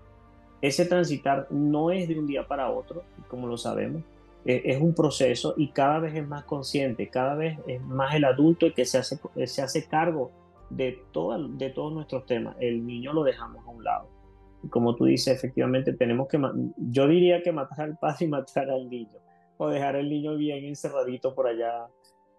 Ese 0.63 0.87
transitar 0.87 1.49
no 1.51 1.91
es 1.91 2.09
de 2.09 2.19
un 2.19 2.27
día 2.27 2.47
para 2.47 2.71
otro, 2.71 3.03
como 3.29 3.49
lo 3.49 3.59
sabemos, 3.59 4.03
e, 4.45 4.63
es 4.65 4.81
un 4.81 4.95
proceso 4.95 5.55
y 5.57 5.69
cada 5.69 5.99
vez 5.99 6.15
es 6.15 6.27
más 6.27 6.45
consciente, 6.45 7.09
cada 7.09 7.35
vez 7.35 7.59
es 7.67 7.83
más 7.83 8.15
el 8.15 8.25
adulto 8.25 8.67
el 8.67 8.75
que 8.75 8.85
se 8.85 8.99
hace, 8.99 9.19
se 9.47 9.61
hace 9.61 9.87
cargo 9.87 10.31
de, 10.71 11.03
todo, 11.13 11.49
de 11.49 11.71
todos 11.71 11.93
nuestros 11.93 12.27
temas. 12.27 12.57
El 12.61 12.87
niño 12.87 13.13
lo 13.13 13.25
dejamos 13.25 13.67
a 13.67 13.71
un 13.71 13.85
lado. 13.85 14.09
Y 14.63 14.69
como 14.69 14.95
tú 14.95 15.07
dices, 15.07 15.37
efectivamente 15.37 15.93
tenemos 15.93 16.29
que, 16.29 16.41
yo 16.77 17.09
diría 17.09 17.43
que 17.43 17.51
matar 17.53 17.81
al 17.81 17.99
padre 17.99 18.27
y 18.27 18.29
matar 18.29 18.71
al 18.71 18.89
niño, 18.89 19.19
o 19.57 19.69
dejar 19.69 19.97
al 19.97 20.09
niño 20.09 20.37
bien 20.37 20.65
encerradito 20.65 21.35
por 21.35 21.49
allá, 21.49 21.89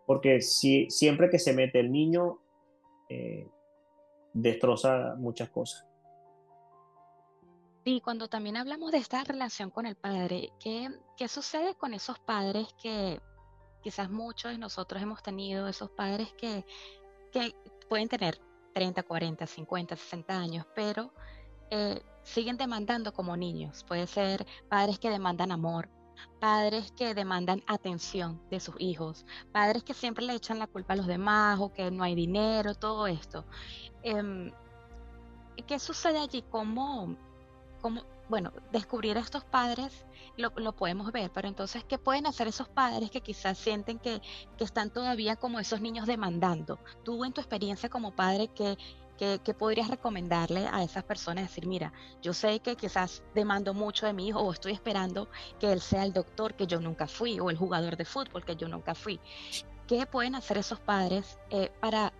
porque 0.06 0.42
si, 0.42 0.90
siempre 0.90 1.30
que 1.30 1.40
se 1.40 1.54
mete 1.54 1.82
el 1.82 1.92
niño, 1.92 2.40
eh, 3.10 3.48
destroza 4.34 5.16
muchas 5.18 5.50
cosas. 5.50 5.86
Y 7.86 8.00
cuando 8.00 8.30
también 8.30 8.56
hablamos 8.56 8.92
de 8.92 8.98
esta 8.98 9.24
relación 9.24 9.70
con 9.70 9.86
el 9.86 9.96
padre, 9.96 10.54
¿qué, 10.60 10.90
¿qué, 11.18 11.28
sucede 11.28 11.76
con 11.76 11.94
esos 11.94 12.18
padres 12.18 12.68
que 12.82 13.22
quizás 13.82 14.10
muchos 14.10 14.54
de 14.54 14.58
nosotros 14.58 15.02
hemos 15.02 15.22
tenido, 15.22 15.68
esos 15.68 15.90
padres 15.92 16.32
que, 16.34 16.66
que 17.34 17.54
pueden 17.90 18.08
tener 18.08 18.40
30, 18.74 19.04
40, 19.04 19.46
50, 19.46 19.96
60 19.98 20.34
años, 20.34 20.66
pero 20.74 21.14
eh, 21.72 22.02
siguen 22.24 22.56
demandando 22.56 23.14
como 23.14 23.36
niños? 23.36 23.84
Puede 23.84 24.08
ser 24.08 24.46
padres 24.70 24.98
que 24.98 25.10
demandan 25.10 25.52
amor, 25.52 25.90
padres 26.40 26.90
que 26.94 27.14
demandan 27.14 27.64
atención 27.68 28.42
de 28.50 28.62
sus 28.62 28.76
hijos, 28.80 29.26
padres 29.52 29.84
que 29.84 29.94
siempre 29.94 30.24
le 30.24 30.36
echan 30.36 30.58
la 30.58 30.68
culpa 30.68 30.94
a 30.94 30.98
los 30.98 31.08
demás 31.08 31.60
o 31.60 31.74
que 31.74 31.92
no 31.92 32.06
hay 32.06 32.16
dinero, 32.16 32.76
todo 32.76 33.08
esto. 33.08 33.46
Em, 34.04 34.54
¿Qué 35.68 35.80
sucede 35.80 36.20
allí? 36.20 36.44
¿Cómo, 36.50 37.16
bueno, 38.30 38.52
descubrir 38.72 39.18
a 39.18 39.22
estos 39.22 39.44
padres 39.44 40.06
lo, 40.38 40.74
podemos 40.74 41.12
ver, 41.12 41.30
pero 41.32 41.48
entonces, 41.48 41.84
¿qué 41.84 41.98
pueden 41.98 42.26
hacer 42.26 42.48
esos 42.48 42.68
padres 42.68 43.12
que 43.12 43.22
quizás 43.22 43.58
sienten 43.58 44.00
que, 44.00 44.22
están 44.60 44.90
todavía 44.90 45.36
como 45.36 45.60
esos 45.60 45.82
niños 45.82 46.08
demandando? 46.08 46.80
Tú 47.04 47.24
en 47.26 47.34
tu 47.34 47.42
experiencia 47.42 47.90
como 47.90 48.16
padre, 48.16 48.50
¿qué, 48.56 48.78
qué, 49.18 49.54
podrías 49.54 49.90
recomendarle 49.90 50.68
a 50.68 50.84
esas 50.84 51.04
personas? 51.04 51.50
Decir, 51.50 51.68
mira, 51.68 51.94
yo 52.22 52.34
sé 52.34 52.60
que 52.60 52.76
quizás 52.76 53.24
demando 53.36 53.74
mucho 53.74 54.06
de 54.06 54.14
mi 54.14 54.30
hijo 54.30 54.40
o 54.40 54.52
estoy 54.52 54.72
esperando 54.72 55.30
que 55.60 55.72
él 55.72 55.82
sea 55.82 56.04
el 56.04 56.14
doctor 56.14 56.56
que 56.56 56.66
yo 56.66 56.80
nunca 56.80 57.08
fui 57.08 57.40
o 57.40 57.50
el 57.50 57.58
jugador 57.58 57.98
de 57.98 58.06
fútbol 58.06 58.44
que 58.44 58.56
yo 58.56 58.68
nunca 58.68 58.96
fui. 58.96 59.20
¿Qué 59.88 60.06
pueden 60.06 60.34
hacer 60.34 60.58
esos 60.58 60.80
padres 60.80 61.38
eh, 61.50 61.72
para 61.82 62.14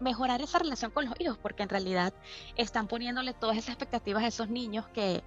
mejorar 0.00 0.40
esa 0.42 0.58
relación 0.58 0.90
con 0.90 1.04
los 1.06 1.14
hijos, 1.20 1.38
porque 1.38 1.62
en 1.62 1.68
realidad 1.68 2.12
están 2.56 2.88
poniéndole 2.88 3.34
todas 3.34 3.56
esas 3.56 3.70
expectativas 3.70 4.24
a 4.24 4.26
esos 4.26 4.48
niños 4.48 4.86
que, 4.88 5.22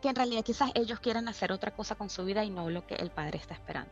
que 0.00 0.08
en 0.08 0.16
realidad 0.16 0.42
quizás 0.44 0.70
ellos 0.74 1.00
quieren 1.00 1.28
hacer 1.28 1.52
otra 1.52 1.72
cosa 1.72 1.94
con 1.94 2.08
su 2.08 2.24
vida 2.24 2.44
y 2.44 2.50
no 2.50 2.70
lo 2.70 2.86
que 2.86 2.94
el 2.94 3.10
padre 3.10 3.38
está 3.38 3.54
esperando. 3.54 3.90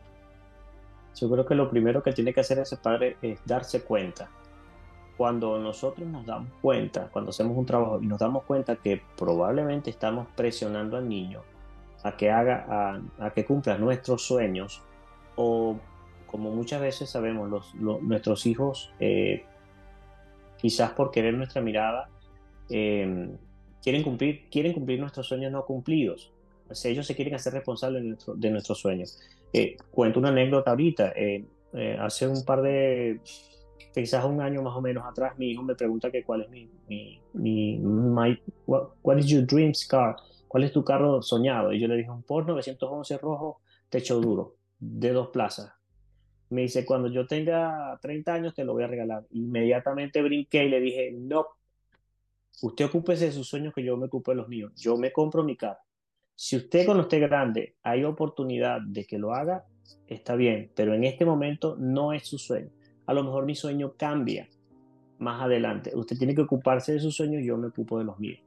Yo 1.15 1.29
creo 1.29 1.45
que 1.45 1.55
lo 1.55 1.69
primero 1.69 2.01
que 2.01 2.13
tiene 2.13 2.33
que 2.33 2.39
hacer 2.39 2.59
ese 2.59 2.77
padre 2.77 3.17
es 3.21 3.39
darse 3.45 3.83
cuenta. 3.83 4.29
Cuando 5.17 5.59
nosotros 5.59 6.07
nos 6.07 6.25
damos 6.25 6.51
cuenta, 6.61 7.09
cuando 7.11 7.29
hacemos 7.29 7.55
un 7.57 7.65
trabajo 7.65 7.99
y 8.01 8.07
nos 8.07 8.19
damos 8.19 8.43
cuenta 8.43 8.77
que 8.77 9.01
probablemente 9.17 9.89
estamos 9.89 10.27
presionando 10.35 10.97
al 10.97 11.07
niño 11.07 11.43
a 12.03 12.17
que 12.17 12.31
haga, 12.31 13.01
a, 13.19 13.29
que 13.31 13.45
cumpla 13.45 13.77
nuestros 13.77 14.23
sueños, 14.23 14.81
o 15.35 15.77
como 16.25 16.49
muchas 16.49 16.81
veces 16.81 17.09
sabemos, 17.09 17.49
los, 17.49 17.75
nuestros 17.75 18.45
hijos 18.45 18.91
eh, 18.99 19.45
quizás 20.61 20.91
por 20.91 21.11
querer 21.11 21.33
nuestra 21.33 21.61
mirada, 21.61 22.09
eh, 22.69 23.29
quieren, 23.81 24.03
cumplir, 24.03 24.47
quieren 24.49 24.73
cumplir 24.73 24.99
nuestros 24.99 25.27
sueños 25.27 25.51
no 25.51 25.65
cumplidos. 25.65 26.31
ellos 26.85 27.05
se 27.07 27.15
quieren 27.15 27.33
hacer 27.33 27.53
responsables 27.53 28.17
de, 28.35 28.49
nuestros 28.51 28.79
sueños. 28.79 29.19
Eh, 29.51 29.75
cuento 29.89 30.19
una 30.19 30.29
anécdota 30.29 30.71
ahorita. 30.71 31.13
Eh, 31.15 31.45
hace 31.99 32.27
un 32.27 32.45
par 32.45 32.61
de, 32.61 33.19
quizás 33.93 34.23
un 34.23 34.39
año 34.41 34.61
más 34.61 34.75
o 34.75 34.81
menos 34.81 35.03
atrás, 35.05 35.37
mi 35.37 35.51
hijo 35.51 35.63
me 35.63 35.75
pregunta 35.75 36.11
que 36.11 36.23
cuál 36.23 36.43
es 36.43 36.49
mi, 36.49 36.69
mi, 36.87 37.19
mi 37.33 37.77
my, 37.77 38.39
what, 38.67 39.17
is 39.17 39.25
your 39.25 39.45
dream 39.45 39.71
car? 39.89 40.15
¿cuál 40.47 40.65
es 40.65 40.73
tu 40.73 40.83
carro 40.83 41.21
soñado? 41.21 41.71
Y 41.71 41.79
yo 41.79 41.87
le 41.87 41.95
dije, 41.95 42.11
un 42.11 42.23
Porsche 42.23 42.51
911 42.51 43.17
rojo, 43.19 43.61
techo 43.89 44.19
duro, 44.19 44.55
de 44.79 45.13
dos 45.13 45.29
plazas. 45.29 45.71
Me 46.51 46.61
dice, 46.61 46.85
cuando 46.85 47.07
yo 47.07 47.25
tenga 47.25 47.97
30 48.01 48.33
años 48.33 48.53
te 48.53 48.63
lo 48.63 48.73
voy 48.73 48.83
a 48.83 48.87
regalar. 48.87 49.25
Inmediatamente 49.31 50.21
brinqué 50.21 50.65
y 50.65 50.69
le 50.69 50.79
dije, 50.79 51.11
no, 51.13 51.47
usted 52.61 52.85
ocúpese 52.85 53.25
de 53.25 53.31
sus 53.31 53.47
sueños 53.47 53.73
que 53.73 53.83
yo 53.83 53.97
me 53.97 54.05
ocupo 54.05 54.31
de 54.31 54.37
los 54.37 54.47
míos. 54.47 54.71
Yo 54.75 54.97
me 54.97 55.11
compro 55.11 55.43
mi 55.43 55.55
carro. 55.55 55.79
Si 56.35 56.57
usted 56.57 56.85
cuando 56.85 57.03
esté 57.03 57.19
grande 57.19 57.75
hay 57.83 58.03
oportunidad 58.03 58.81
de 58.81 59.05
que 59.05 59.17
lo 59.17 59.33
haga, 59.33 59.65
está 60.07 60.35
bien, 60.35 60.71
pero 60.75 60.93
en 60.93 61.03
este 61.03 61.25
momento 61.25 61.75
no 61.77 62.13
es 62.13 62.27
su 62.27 62.37
sueño. 62.37 62.69
A 63.05 63.13
lo 63.13 63.23
mejor 63.23 63.45
mi 63.45 63.55
sueño 63.55 63.93
cambia 63.97 64.49
más 65.19 65.41
adelante. 65.41 65.91
Usted 65.93 66.17
tiene 66.17 66.35
que 66.35 66.41
ocuparse 66.41 66.93
de 66.93 66.99
sus 66.99 67.15
sueños, 67.15 67.43
yo 67.43 67.57
me 67.57 67.67
ocupo 67.67 67.97
de 67.97 68.05
los 68.05 68.19
míos. 68.19 68.39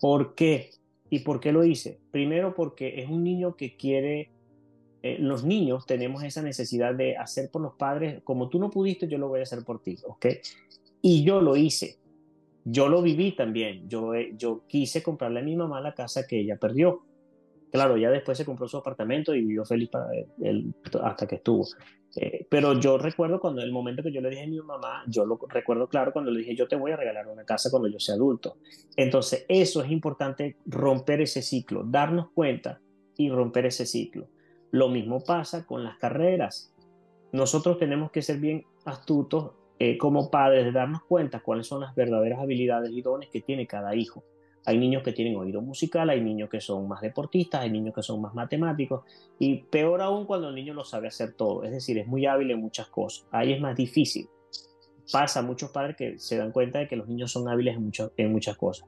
¿Por 0.00 0.34
qué? 0.34 0.70
¿Y 1.10 1.20
por 1.20 1.40
qué 1.40 1.52
lo 1.52 1.64
hice? 1.64 1.98
Primero 2.10 2.54
porque 2.54 3.00
es 3.00 3.08
un 3.08 3.22
niño 3.24 3.56
que 3.56 3.76
quiere, 3.76 4.30
eh, 5.06 5.18
los 5.20 5.44
niños 5.44 5.86
tenemos 5.86 6.22
esa 6.22 6.42
necesidad 6.42 6.94
de 6.94 7.16
hacer 7.16 7.50
por 7.50 7.62
los 7.62 7.74
padres, 7.74 8.22
como 8.24 8.48
tú 8.48 8.58
no 8.58 8.70
pudiste, 8.70 9.06
yo 9.08 9.18
lo 9.18 9.28
voy 9.28 9.40
a 9.40 9.44
hacer 9.44 9.64
por 9.64 9.82
ti, 9.82 9.96
¿ok? 10.04 10.26
Y 11.02 11.24
yo 11.24 11.40
lo 11.40 11.56
hice, 11.56 11.98
yo 12.64 12.88
lo 12.88 13.02
viví 13.02 13.32
también, 13.32 13.88
yo, 13.88 14.14
eh, 14.14 14.36
quise 14.66 15.02
comprarle 15.02 15.40
a 15.40 15.44
mi 15.44 15.54
mamá 15.54 15.80
la 15.80 15.94
casa 15.94 16.26
que 16.26 16.40
ella 16.40 16.56
perdió. 16.56 17.02
Claro, 17.70 17.96
ya 17.96 18.10
después 18.10 18.38
se 18.38 18.44
compró 18.44 18.68
su 18.68 18.76
apartamento 18.76 19.34
y 19.34 19.42
vivió 19.42 19.64
feliz 19.64 19.90
para 19.90 20.06
él, 20.42 20.74
hasta 21.02 21.26
que 21.26 21.36
estuvo. 21.36 21.66
Eh, 22.16 22.46
pero 22.48 22.78
yo 22.80 22.96
recuerdo 22.96 23.38
cuando 23.38 23.60
el 23.60 23.70
momento 23.70 24.02
que 24.02 24.12
yo 24.12 24.20
le 24.20 24.30
dije 24.30 24.44
a 24.44 24.46
mi 24.46 24.58
mamá, 24.60 25.04
yo 25.06 25.26
lo 25.26 25.38
recuerdo 25.48 25.88
claro 25.88 26.12
cuando 26.12 26.30
le 26.30 26.40
dije, 26.40 26.56
yo 26.56 26.66
te 26.66 26.76
voy 26.76 26.92
a 26.92 26.96
regalar 26.96 27.28
una 27.28 27.44
casa 27.44 27.70
cuando 27.70 27.88
yo 27.88 28.00
sea 28.00 28.14
adulto. 28.14 28.56
Entonces, 28.96 29.44
eso 29.48 29.82
es 29.82 29.90
importante, 29.90 30.56
romper 30.64 31.20
ese 31.20 31.42
ciclo, 31.42 31.84
darnos 31.84 32.30
cuenta 32.30 32.80
y 33.16 33.28
romper 33.28 33.66
ese 33.66 33.84
ciclo. 33.84 34.28
Lo 34.76 34.90
mismo 34.90 35.20
pasa 35.20 35.64
con 35.64 35.84
las 35.84 35.96
carreras. 35.96 36.70
Nosotros 37.32 37.78
tenemos 37.78 38.10
que 38.10 38.20
ser 38.20 38.36
bien 38.36 38.66
astutos 38.84 39.52
eh, 39.78 39.96
como 39.96 40.30
padres 40.30 40.66
de 40.66 40.72
darnos 40.72 41.02
cuenta 41.04 41.40
cuáles 41.40 41.66
son 41.66 41.80
las 41.80 41.94
verdaderas 41.94 42.40
habilidades 42.40 42.90
y 42.92 43.00
dones 43.00 43.30
que 43.30 43.40
tiene 43.40 43.66
cada 43.66 43.94
hijo. 43.94 44.22
Hay 44.66 44.76
niños 44.76 45.02
que 45.02 45.14
tienen 45.14 45.34
oído 45.36 45.62
musical, 45.62 46.10
hay 46.10 46.20
niños 46.20 46.50
que 46.50 46.60
son 46.60 46.86
más 46.88 47.00
deportistas, 47.00 47.62
hay 47.62 47.70
niños 47.70 47.94
que 47.94 48.02
son 48.02 48.20
más 48.20 48.34
matemáticos 48.34 49.04
y 49.38 49.62
peor 49.62 50.02
aún 50.02 50.26
cuando 50.26 50.50
el 50.50 50.54
niño 50.54 50.74
lo 50.74 50.84
sabe 50.84 51.08
hacer 51.08 51.32
todo, 51.32 51.64
es 51.64 51.70
decir, 51.70 51.96
es 51.96 52.06
muy 52.06 52.26
hábil 52.26 52.50
en 52.50 52.60
muchas 52.60 52.88
cosas. 52.88 53.26
Ahí 53.30 53.54
es 53.54 53.60
más 53.62 53.76
difícil. 53.76 54.28
Pasa 55.10 55.40
a 55.40 55.42
muchos 55.42 55.70
padres 55.70 55.96
que 55.96 56.18
se 56.18 56.36
dan 56.36 56.52
cuenta 56.52 56.80
de 56.80 56.86
que 56.86 56.96
los 56.96 57.08
niños 57.08 57.32
son 57.32 57.48
hábiles 57.48 57.76
en, 57.76 57.90
en 58.18 58.30
muchas 58.30 58.58
cosas. 58.58 58.86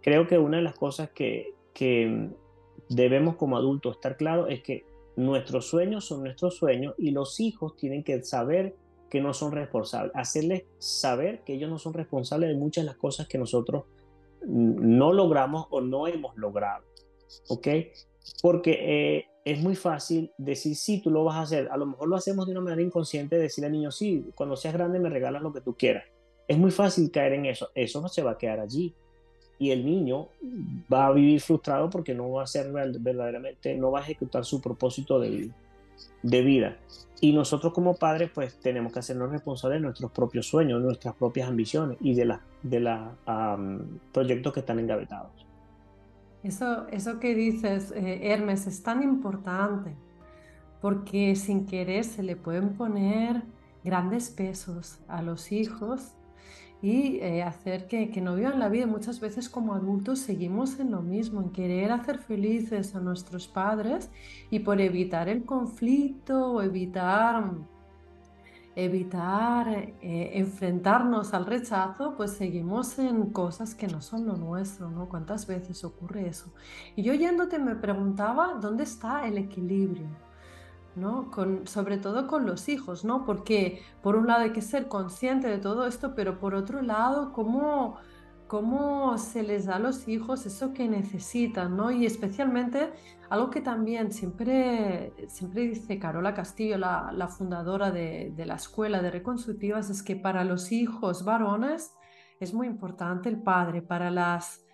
Creo 0.00 0.26
que 0.26 0.38
una 0.38 0.56
de 0.56 0.62
las 0.62 0.78
cosas 0.78 1.10
que, 1.10 1.52
que 1.74 2.30
debemos 2.88 3.36
como 3.36 3.58
adultos 3.58 3.96
estar 3.96 4.16
claros 4.16 4.46
es 4.48 4.62
que 4.62 4.95
nuestros 5.16 5.66
sueños 5.66 6.04
son 6.04 6.22
nuestros 6.22 6.56
sueños 6.56 6.94
y 6.98 7.10
los 7.10 7.40
hijos 7.40 7.76
tienen 7.76 8.04
que 8.04 8.22
saber 8.22 8.76
que 9.10 9.20
no 9.20 9.32
son 9.32 9.52
responsables, 9.52 10.12
hacerles 10.14 10.64
saber 10.78 11.42
que 11.44 11.54
ellos 11.54 11.70
no 11.70 11.78
son 11.78 11.94
responsables 11.94 12.50
de 12.50 12.56
muchas 12.56 12.84
de 12.84 12.86
las 12.86 12.96
cosas 12.96 13.28
que 13.28 13.38
nosotros 13.38 13.84
no 14.46 15.12
logramos 15.12 15.66
o 15.70 15.80
no 15.80 16.06
hemos 16.06 16.36
logrado. 16.36 16.84
¿Ok? 17.48 17.68
Porque 18.42 18.78
eh, 18.80 19.26
es 19.44 19.60
muy 19.60 19.76
fácil 19.76 20.32
decir, 20.38 20.76
sí, 20.76 21.00
tú 21.00 21.10
lo 21.10 21.24
vas 21.24 21.36
a 21.36 21.42
hacer. 21.42 21.68
A 21.70 21.76
lo 21.76 21.86
mejor 21.86 22.08
lo 22.08 22.16
hacemos 22.16 22.46
de 22.46 22.52
una 22.52 22.60
manera 22.60 22.82
inconsciente, 22.82 23.38
decirle 23.38 23.66
al 23.66 23.72
niño, 23.72 23.90
sí, 23.90 24.24
cuando 24.34 24.56
seas 24.56 24.74
grande 24.74 24.98
me 24.98 25.08
regalas 25.08 25.42
lo 25.42 25.52
que 25.52 25.60
tú 25.60 25.76
quieras. 25.76 26.04
Es 26.48 26.58
muy 26.58 26.70
fácil 26.70 27.10
caer 27.10 27.34
en 27.34 27.46
eso. 27.46 27.70
Eso 27.74 28.00
no 28.00 28.08
se 28.08 28.22
va 28.22 28.32
a 28.32 28.38
quedar 28.38 28.60
allí. 28.60 28.94
Y 29.58 29.70
el 29.70 29.86
niño 29.86 30.28
va 30.92 31.06
a 31.06 31.12
vivir 31.12 31.40
frustrado 31.40 31.88
porque 31.88 32.14
no 32.14 32.30
va 32.30 32.42
a 32.42 32.46
ser 32.46 32.70
verdaderamente, 32.72 33.74
no 33.74 33.90
va 33.90 34.00
a 34.00 34.02
ejecutar 34.02 34.44
su 34.44 34.60
propósito 34.60 35.18
de, 35.18 35.50
de 36.22 36.42
vida. 36.42 36.76
Y 37.20 37.32
nosotros 37.32 37.72
como 37.72 37.94
padres 37.94 38.30
pues 38.34 38.58
tenemos 38.60 38.92
que 38.92 38.98
hacernos 38.98 39.30
responsables 39.30 39.80
de 39.80 39.84
nuestros 39.84 40.10
propios 40.12 40.46
sueños, 40.46 40.82
nuestras 40.82 41.14
propias 41.14 41.48
ambiciones 41.48 41.96
y 42.00 42.14
de 42.14 42.26
los 42.26 42.38
de 42.62 42.80
la, 42.80 43.14
proyectos 44.12 44.52
que 44.52 44.60
están 44.60 44.78
engavetados. 44.78 45.46
Eso, 46.42 46.86
eso 46.88 47.18
que 47.18 47.34
dices, 47.34 47.92
eh, 47.92 48.32
Hermes, 48.32 48.66
es 48.66 48.82
tan 48.82 49.02
importante 49.02 49.94
porque 50.80 51.34
sin 51.36 51.66
querer 51.66 52.04
se 52.04 52.22
le 52.22 52.36
pueden 52.36 52.74
poner 52.74 53.42
grandes 53.82 54.30
pesos 54.30 54.98
a 55.08 55.22
los 55.22 55.52
hijos 55.52 56.12
y 56.82 57.18
eh, 57.20 57.42
hacer 57.42 57.86
que, 57.86 58.10
que, 58.10 58.20
no 58.20 58.34
vivan 58.34 58.58
la 58.58 58.68
vida. 58.68 58.86
Muchas 58.86 59.20
veces 59.20 59.48
como 59.48 59.74
adultos 59.74 60.18
seguimos 60.18 60.78
en 60.78 60.90
lo 60.90 61.02
mismo, 61.02 61.40
en 61.40 61.50
querer 61.50 61.92
hacer 61.92 62.18
felices 62.18 62.94
a 62.94 63.00
nuestros 63.00 63.48
padres 63.48 64.10
y 64.50 64.60
por 64.60 64.80
evitar 64.80 65.28
el 65.28 65.44
conflicto 65.44 66.52
o 66.52 66.62
evitar, 66.62 67.50
evitar 68.74 69.68
eh, 70.02 70.30
enfrentarnos 70.34 71.32
al 71.32 71.46
rechazo, 71.46 72.14
pues 72.16 72.32
seguimos 72.32 72.98
en 72.98 73.30
cosas 73.30 73.74
que 73.74 73.86
no 73.86 74.02
son 74.02 74.26
lo 74.26 74.36
nuestro, 74.36 74.90
¿no? 74.90 75.08
¿Cuántas 75.08 75.46
veces 75.46 75.82
ocurre 75.82 76.28
eso? 76.28 76.52
Y 76.94 77.02
yo 77.02 77.14
yéndote 77.14 77.58
me 77.58 77.74
preguntaba, 77.74 78.58
¿dónde 78.60 78.84
está 78.84 79.26
el 79.26 79.38
equilibrio? 79.38 80.06
¿No? 80.96 81.30
Con, 81.30 81.66
sobre 81.66 81.98
todo 81.98 82.26
con 82.26 82.46
los 82.46 82.68
hijos, 82.68 83.04
¿no? 83.04 83.24
Porque 83.24 83.82
por 84.02 84.16
un 84.16 84.26
lado 84.26 84.42
hay 84.42 84.52
que 84.52 84.62
ser 84.62 84.88
consciente 84.88 85.48
de 85.48 85.58
todo 85.58 85.86
esto, 85.86 86.14
pero 86.14 86.38
por 86.38 86.54
otro 86.54 86.82
lado, 86.82 87.32
¿cómo, 87.32 87.96
cómo 88.46 89.18
se 89.18 89.42
les 89.42 89.66
da 89.66 89.76
a 89.76 89.78
los 89.78 90.08
hijos 90.08 90.46
eso 90.46 90.72
que 90.72 90.88
necesitan, 90.88 91.76
¿no? 91.76 91.90
Y 91.90 92.06
especialmente 92.06 92.92
algo 93.28 93.50
que 93.50 93.60
también 93.60 94.12
siempre, 94.12 95.12
siempre 95.28 95.62
dice 95.62 95.98
Carola 95.98 96.34
Castillo, 96.34 96.78
la, 96.78 97.12
la 97.12 97.28
fundadora 97.28 97.90
de, 97.90 98.32
de, 98.34 98.46
la 98.46 98.54
Escuela 98.54 99.02
de 99.02 99.10
Reconstructivas, 99.10 99.90
es 99.90 100.02
que 100.02 100.16
para 100.16 100.44
los 100.44 100.72
hijos 100.72 101.24
varones 101.24 101.92
es 102.40 102.54
muy 102.54 102.66
importante 102.66 103.28
el 103.28 103.42
padre, 103.42 103.82
para 103.82 104.10
las 104.10 104.65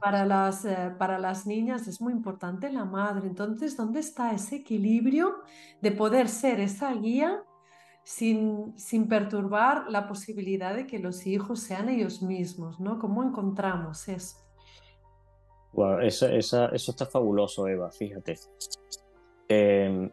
para 0.00 0.24
las, 0.24 0.64
eh, 0.64 0.94
para 0.98 1.18
las 1.18 1.46
niñas 1.46 1.86
es 1.86 2.00
muy 2.00 2.12
importante 2.12 2.70
la 2.70 2.84
madre. 2.84 3.26
Entonces, 3.26 3.76
¿dónde 3.76 4.00
está 4.00 4.32
ese 4.32 4.56
equilibrio 4.56 5.36
de 5.80 5.92
poder 5.92 6.28
ser 6.28 6.60
esa 6.60 6.92
guía 6.94 7.42
sin, 8.04 8.76
sin 8.78 9.08
perturbar 9.08 9.90
la 9.90 10.06
posibilidad 10.08 10.74
de 10.74 10.86
que 10.86 10.98
los 10.98 11.26
hijos 11.26 11.60
sean 11.60 11.88
ellos 11.88 12.22
mismos? 12.22 12.80
¿no? 12.80 12.98
¿Cómo 12.98 13.22
encontramos 13.22 14.08
eso? 14.08 14.36
eso, 16.02 16.28
eso 16.28 16.90
está 16.90 17.06
fabuloso, 17.06 17.66
Eva, 17.66 17.90
fíjate. 17.90 18.38
Eh, 19.48 20.12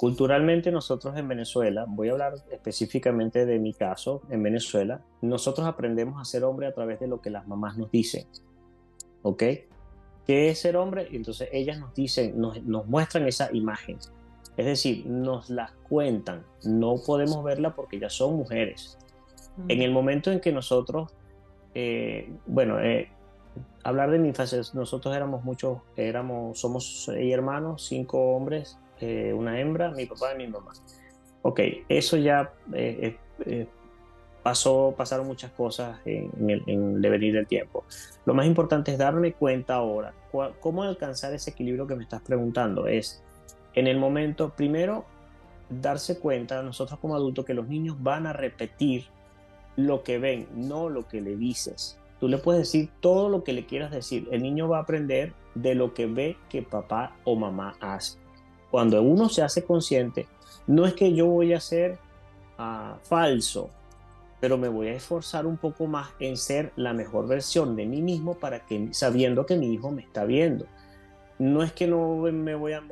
Culturalmente 0.00 0.72
nosotros 0.72 1.14
en 1.18 1.28
Venezuela, 1.28 1.84
voy 1.86 2.08
a 2.08 2.12
hablar 2.12 2.36
específicamente 2.50 3.44
de 3.44 3.58
mi 3.58 3.74
caso, 3.74 4.22
en 4.30 4.42
Venezuela, 4.42 5.02
nosotros 5.20 5.66
aprendemos 5.66 6.18
a 6.18 6.24
ser 6.24 6.42
hombre 6.44 6.66
a 6.66 6.72
través 6.72 7.00
de 7.00 7.06
lo 7.06 7.20
que 7.20 7.28
las 7.28 7.46
mamás 7.46 7.76
nos 7.76 7.90
dicen. 7.90 8.26
¿Ok? 9.20 9.42
¿Qué 10.26 10.48
es 10.48 10.58
ser 10.58 10.78
hombre? 10.78 11.08
Entonces 11.12 11.50
ellas 11.52 11.78
nos 11.78 11.94
dicen, 11.94 12.40
nos, 12.40 12.62
nos 12.62 12.86
muestran 12.86 13.28
esa 13.28 13.54
imagen. 13.54 13.98
Es 14.56 14.64
decir, 14.64 15.04
nos 15.04 15.50
la 15.50 15.74
cuentan. 15.86 16.46
No 16.64 16.94
podemos 17.06 17.44
verla 17.44 17.74
porque 17.74 18.00
ya 18.00 18.08
son 18.08 18.36
mujeres. 18.36 18.96
En 19.68 19.82
el 19.82 19.92
momento 19.92 20.32
en 20.32 20.40
que 20.40 20.50
nosotros, 20.50 21.12
eh, 21.74 22.32
bueno, 22.46 22.80
eh, 22.80 23.10
hablar 23.84 24.10
de 24.10 24.18
mi 24.18 24.28
infancia, 24.28 24.62
nosotros 24.72 25.14
éramos 25.14 25.44
muchos, 25.44 25.80
éramos, 25.94 26.58
somos 26.58 27.04
seis 27.04 27.34
hermanos, 27.34 27.84
cinco 27.84 28.34
hombres 28.34 28.78
eh, 29.00 29.32
una 29.32 29.60
hembra, 29.60 29.90
mi 29.90 30.06
papá 30.06 30.34
y 30.34 30.38
mi 30.38 30.46
mamá. 30.46 30.72
Ok, 31.42 31.60
eso 31.88 32.16
ya 32.16 32.52
eh, 32.74 33.16
eh, 33.46 33.66
pasó, 34.42 34.94
pasaron 34.96 35.26
muchas 35.26 35.50
cosas 35.52 35.98
en, 36.04 36.30
el, 36.50 37.00
devenir 37.00 37.34
del 37.34 37.46
tiempo. 37.46 37.84
Lo 38.26 38.34
más 38.34 38.46
importante 38.46 38.92
es 38.92 38.98
darme 38.98 39.32
cuenta 39.32 39.74
ahora, 39.76 40.12
cómo 40.60 40.82
alcanzar 40.82 41.32
ese 41.32 41.50
equilibrio 41.50 41.86
que 41.86 41.96
me 41.96 42.02
estás 42.02 42.20
preguntando. 42.22 42.86
Es 42.86 43.22
en 43.74 43.86
el 43.86 43.98
momento, 43.98 44.50
primero, 44.50 45.06
darse 45.70 46.18
cuenta 46.18 46.62
nosotros 46.62 46.98
como 47.00 47.14
adultos 47.14 47.44
que 47.44 47.54
los 47.54 47.68
niños 47.68 47.96
van 48.02 48.26
a 48.26 48.32
repetir 48.32 49.06
lo 49.76 50.02
que 50.02 50.18
ven, 50.18 50.46
no 50.54 50.90
lo 50.90 51.08
que 51.08 51.20
le 51.20 51.36
dices. 51.36 51.98
Tú 52.18 52.28
le 52.28 52.36
puedes 52.36 52.62
decir 52.62 52.90
todo 53.00 53.30
lo 53.30 53.44
que 53.44 53.54
le 53.54 53.64
quieras 53.64 53.90
decir. 53.90 54.28
El 54.30 54.42
niño 54.42 54.68
va 54.68 54.78
a 54.78 54.82
aprender 54.82 55.32
de 55.54 55.74
lo 55.74 55.94
que 55.94 56.04
ve 56.04 56.36
que 56.50 56.60
papá 56.60 57.16
o 57.24 57.34
mamá 57.34 57.76
hace 57.80 58.19
cuando 58.70 59.02
uno 59.02 59.28
se 59.28 59.42
hace 59.42 59.64
consciente, 59.64 60.26
no 60.66 60.86
es 60.86 60.94
que 60.94 61.12
yo 61.12 61.26
voy 61.26 61.52
a 61.52 61.60
ser 61.60 61.98
ah, 62.58 62.98
falso, 63.02 63.70
pero 64.40 64.56
me 64.56 64.68
voy 64.68 64.88
a 64.88 64.94
esforzar 64.94 65.46
un 65.46 65.56
poco 65.56 65.86
más 65.86 66.10
en 66.18 66.36
ser 66.36 66.72
la 66.76 66.92
mejor 66.92 67.26
versión 67.26 67.76
de 67.76 67.86
mí 67.86 68.00
mismo 68.00 68.34
para 68.34 68.64
que 68.64 68.88
sabiendo 68.92 69.44
que 69.44 69.56
mi 69.56 69.72
hijo 69.72 69.90
me 69.90 70.02
está 70.02 70.24
viendo. 70.24 70.66
No 71.38 71.62
es 71.62 71.72
que 71.72 71.86
no 71.86 72.16
me 72.16 72.54
voy 72.54 72.72
a 72.72 72.82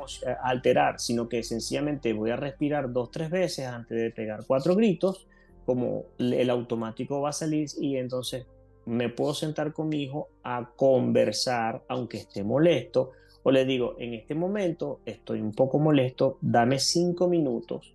alterar, 0.42 1.00
sino 1.00 1.28
que 1.28 1.42
sencillamente 1.42 2.12
voy 2.14 2.30
a 2.30 2.36
respirar 2.36 2.92
dos, 2.92 3.10
tres 3.10 3.30
veces 3.30 3.66
antes 3.66 3.96
de 3.96 4.10
pegar 4.10 4.44
cuatro 4.46 4.74
gritos, 4.74 5.26
como 5.66 6.06
el 6.18 6.48
automático 6.48 7.20
va 7.20 7.28
a 7.28 7.32
salir 7.32 7.68
y 7.78 7.96
entonces 7.96 8.46
me 8.86 9.10
puedo 9.10 9.34
sentar 9.34 9.74
con 9.74 9.90
mi 9.90 10.02
hijo 10.02 10.30
a 10.42 10.70
conversar, 10.76 11.82
aunque 11.88 12.16
esté 12.16 12.42
molesto, 12.42 13.12
o 13.42 13.50
le 13.50 13.64
digo, 13.64 13.96
en 13.98 14.14
este 14.14 14.34
momento 14.34 15.00
estoy 15.04 15.40
un 15.40 15.52
poco 15.52 15.78
molesto, 15.78 16.38
dame 16.40 16.78
cinco 16.78 17.28
minutos 17.28 17.94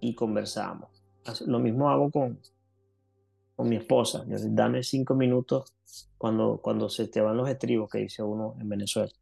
y 0.00 0.14
conversamos. 0.14 0.88
Lo 1.46 1.58
mismo 1.58 1.90
hago 1.90 2.10
con, 2.10 2.38
con 3.54 3.68
mi 3.68 3.76
esposa, 3.76 4.24
dame 4.26 4.82
cinco 4.82 5.14
minutos 5.14 5.74
cuando, 6.18 6.60
cuando 6.62 6.88
se 6.88 7.08
te 7.08 7.20
van 7.20 7.36
los 7.36 7.48
estribos, 7.48 7.90
que 7.90 7.98
dice 7.98 8.22
uno 8.22 8.54
en 8.60 8.68
Venezuela. 8.68 9.12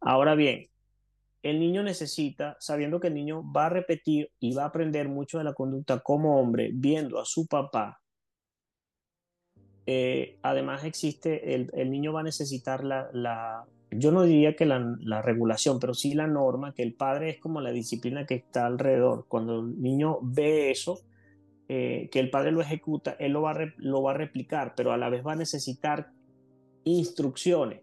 Ahora 0.00 0.34
bien, 0.34 0.68
el 1.42 1.58
niño 1.58 1.82
necesita, 1.82 2.56
sabiendo 2.60 3.00
que 3.00 3.08
el 3.08 3.14
niño 3.14 3.42
va 3.50 3.66
a 3.66 3.70
repetir 3.70 4.30
y 4.38 4.54
va 4.54 4.64
a 4.64 4.66
aprender 4.66 5.08
mucho 5.08 5.38
de 5.38 5.44
la 5.44 5.54
conducta 5.54 6.00
como 6.00 6.38
hombre, 6.38 6.70
viendo 6.72 7.18
a 7.18 7.24
su 7.24 7.46
papá, 7.46 8.00
eh, 9.86 10.38
además 10.42 10.84
existe, 10.84 11.54
el, 11.54 11.70
el, 11.72 11.90
niño 11.90 12.12
va 12.12 12.20
a 12.20 12.24
necesitar 12.24 12.84
la, 12.84 13.08
la 13.12 13.66
yo 13.90 14.12
no 14.12 14.22
diría 14.22 14.56
que 14.56 14.66
la, 14.66 14.96
la, 15.00 15.22
regulación, 15.22 15.80
pero 15.80 15.94
sí 15.94 16.14
la 16.14 16.26
norma, 16.26 16.74
que 16.74 16.82
el 16.82 16.94
padre 16.94 17.30
es 17.30 17.38
como 17.38 17.60
la 17.60 17.72
disciplina 17.72 18.26
que 18.26 18.34
está 18.34 18.66
alrededor. 18.66 19.26
Cuando 19.28 19.60
el 19.60 19.80
niño 19.80 20.18
ve 20.22 20.70
eso, 20.70 21.00
eh, 21.68 22.08
que 22.10 22.20
el 22.20 22.30
padre 22.30 22.52
lo 22.52 22.60
ejecuta, 22.60 23.16
él 23.18 23.32
lo 23.32 23.42
va, 23.42 23.52
a 23.52 23.72
lo 23.78 24.02
va 24.02 24.12
a 24.12 24.14
replicar, 24.14 24.74
pero 24.76 24.92
a 24.92 24.96
la 24.96 25.08
vez 25.10 25.26
va 25.26 25.32
a 25.32 25.36
necesitar 25.36 26.10
instrucciones 26.84 27.80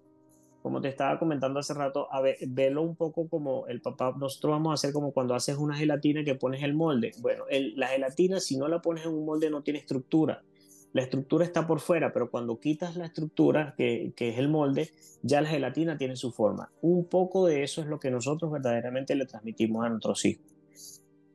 como 0.68 0.82
te 0.82 0.90
estaba 0.90 1.18
comentando 1.18 1.62
hace 1.62 1.74
rato, 1.74 2.12
a 2.12 2.20
ver, 2.20 2.36
velo 2.46 2.82
un 2.82 2.98
poco 2.98 3.30
como 3.30 3.66
el 3.68 3.80
papá, 3.80 4.14
nosotros 4.20 4.52
vamos 4.52 4.72
a 4.72 4.74
hacer 4.74 4.92
como 4.92 5.14
cuando 5.14 5.34
haces 5.34 5.56
una 5.56 5.78
gelatina 5.78 6.26
que 6.26 6.36
pones 6.36 6.62
el 6.62 6.74
molde. 6.74 7.14
Bueno, 7.22 7.46
la 7.78 7.88
gelatina 7.88 8.42
si 8.42 8.58
no 8.58 8.68
la 8.68 8.82
pones 8.82 9.06
en 9.06 9.14
un 9.14 9.24
molde 9.26 9.50
no 9.50 9.64
tiene 9.64 9.80
estructura. 9.80 10.44
La 10.98 11.04
estructura 11.04 11.46
está 11.46 11.68
por 11.68 11.80
fuera, 11.80 12.12
pero 12.12 12.30
cuando 12.30 12.60
quitas 12.60 12.96
la 12.96 13.06
estructura, 13.06 13.76
que, 13.78 14.14
es 14.18 14.38
el 14.38 14.50
molde, 14.50 14.92
ya 15.22 15.42
la 15.42 15.50
gelatina 15.50 15.98
tiene 15.98 16.16
su 16.16 16.32
forma. 16.32 16.72
Un 16.82 17.06
poco 17.06 17.46
de 17.46 17.64
eso 17.64 17.82
es 17.82 17.88
lo 17.88 18.00
que 18.00 18.12
nosotros 18.12 18.52
verdaderamente 18.52 19.16
le 19.16 19.26
transmitimos 19.26 19.86
a 19.86 19.90
nuestros 19.90 20.26
hijos. 20.26 20.46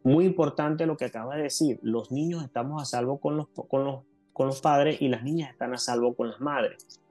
Muy 0.04 0.24
importante 0.24 0.86
lo 0.86 0.96
que 0.96 1.04
acaba 1.04 1.36
de 1.36 1.44
decir, 1.44 1.78
los 1.82 2.10
niños 2.10 2.44
estamos 2.44 2.82
a 2.82 2.84
salvo 2.84 3.18
con 3.18 3.36
los, 3.36 3.48
con 3.48 3.84
los, 3.84 4.02
con 4.32 4.48
los 4.48 4.60
padres 4.60 5.00
y 5.00 5.08
las 5.08 5.22
niñas 5.22 5.50
están 5.50 5.72
a 5.74 5.78
salvo 5.78 6.14
con 6.14 6.30
las 6.30 6.40
madres 6.40 7.02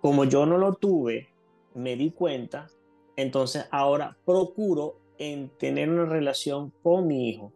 como 0.00 0.24
yo 0.24 0.46
no 0.46 0.58
lo 0.58 0.74
tuve, 0.74 1.28
me 1.74 1.96
di 1.96 2.10
cuenta, 2.10 2.68
entonces 3.16 3.66
ahora 3.70 4.16
procuro 4.24 5.00
en 5.18 5.50
tener 5.58 5.90
una 5.90 6.04
relación 6.04 6.72
con 6.82 7.06
mi 7.06 7.28
hijo, 7.28 7.52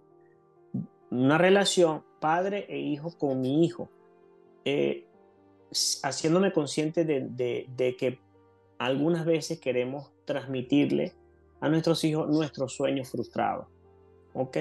una 1.10 1.38
relación 1.38 2.04
padre 2.22 2.66
e 2.68 2.78
hijo 2.78 3.10
con 3.18 3.40
mi 3.40 3.64
hijo, 3.64 3.90
eh, 4.64 5.04
haciéndome 6.04 6.52
consciente 6.52 7.04
de, 7.04 7.96
que 7.98 8.20
algunas 8.78 9.26
veces 9.26 9.58
queremos 9.58 10.12
transmitirle 10.24 11.12
a 11.60 11.68
nuestros 11.68 12.02
hijos 12.04 12.30
nuestros 12.30 12.74
sueños 12.74 13.10
frustrados. 13.10 13.66
¿Ok? 14.34 14.56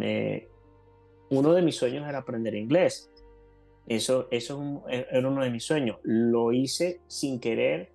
Eh, 0.00 0.48
uno 1.30 1.52
de 1.52 1.62
mis 1.62 1.76
sueños 1.76 2.08
era 2.08 2.18
aprender 2.18 2.54
inglés. 2.56 3.10
Eso, 3.86 4.26
eso 4.32 4.82
e, 4.88 5.06
era 5.10 5.28
uno 5.28 5.42
de 5.42 5.50
mis 5.50 5.64
sueños. 5.64 5.98
Lo 6.02 6.52
hice 6.52 7.00
sin 7.06 7.38
querer. 7.38 7.92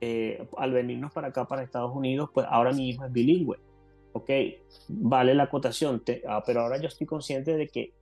Eh, 0.00 0.46
al 0.58 0.72
venirnos 0.72 1.12
para 1.12 1.28
acá, 1.28 1.46
para 1.46 1.62
Estados 1.62 1.94
Unidos, 1.94 2.30
pues 2.34 2.46
ahora 2.50 2.72
mi 2.72 2.90
hijo 2.90 3.04
es 3.04 3.12
bilingüe. 3.12 3.58
Ok, 4.16 4.30
vale 4.88 5.34
la 5.34 5.42
acotación, 5.42 6.02
ah, 6.26 6.42
pero 6.46 6.62
ahora 6.62 6.78
yo 6.78 6.88
estoy 6.88 7.06
consciente 7.06 7.54
de 7.54 7.68
que 7.68 7.92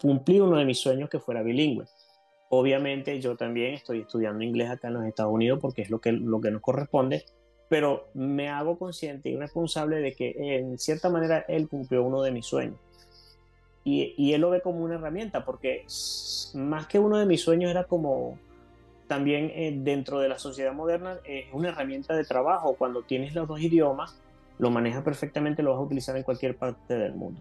cumplí 0.00 0.40
uno 0.40 0.56
de 0.56 0.64
mis 0.64 0.80
sueños 0.80 1.08
que 1.08 1.20
fuera 1.20 1.42
bilingüe. 1.42 1.84
Obviamente 2.48 3.20
yo 3.20 3.36
también 3.36 3.74
estoy 3.74 4.00
estudiando 4.00 4.42
inglés 4.42 4.68
acá 4.68 4.88
en 4.88 4.94
los 4.94 5.04
Estados 5.04 5.32
Unidos 5.32 5.60
porque 5.62 5.82
es 5.82 5.90
lo 5.90 6.00
que, 6.00 6.10
lo 6.10 6.40
que 6.40 6.50
nos 6.50 6.60
corresponde, 6.60 7.24
pero 7.68 8.08
me 8.14 8.48
hago 8.48 8.80
consciente 8.80 9.28
y 9.28 9.36
responsable 9.36 10.00
de 10.00 10.12
que 10.12 10.34
en 10.36 10.76
cierta 10.76 11.08
manera 11.08 11.44
él 11.46 11.68
cumplió 11.68 12.02
uno 12.02 12.22
de 12.22 12.32
mis 12.32 12.46
sueños. 12.46 12.80
Y, 13.84 14.32
él 14.32 14.40
lo 14.40 14.50
ve 14.50 14.60
como 14.60 14.82
una 14.82 14.96
herramienta, 14.96 15.44
porque 15.44 15.86
más 16.54 16.88
que 16.88 16.98
uno 16.98 17.16
de 17.16 17.26
mis 17.26 17.42
sueños 17.42 17.70
era 17.70 17.84
como 17.84 18.40
también 19.06 19.52
eh, 19.54 19.72
dentro 19.76 20.18
de 20.18 20.28
la 20.28 20.38
sociedad 20.38 20.72
moderna 20.72 21.18
es 21.24 21.46
una 21.52 21.68
herramienta 21.68 22.16
de 22.16 22.24
trabajo. 22.24 22.74
Cuando 22.74 23.02
tienes 23.02 23.36
los 23.36 23.46
dos 23.46 23.60
idiomas, 23.60 24.20
lo 24.60 24.70
manejas 24.70 25.02
perfectamente, 25.02 25.62
lo 25.62 25.70
vas 25.70 25.80
a 25.80 25.82
utilizar 25.82 26.16
en 26.16 26.22
cualquier 26.22 26.56
parte 26.56 26.96
del 26.96 27.14
mundo. 27.14 27.40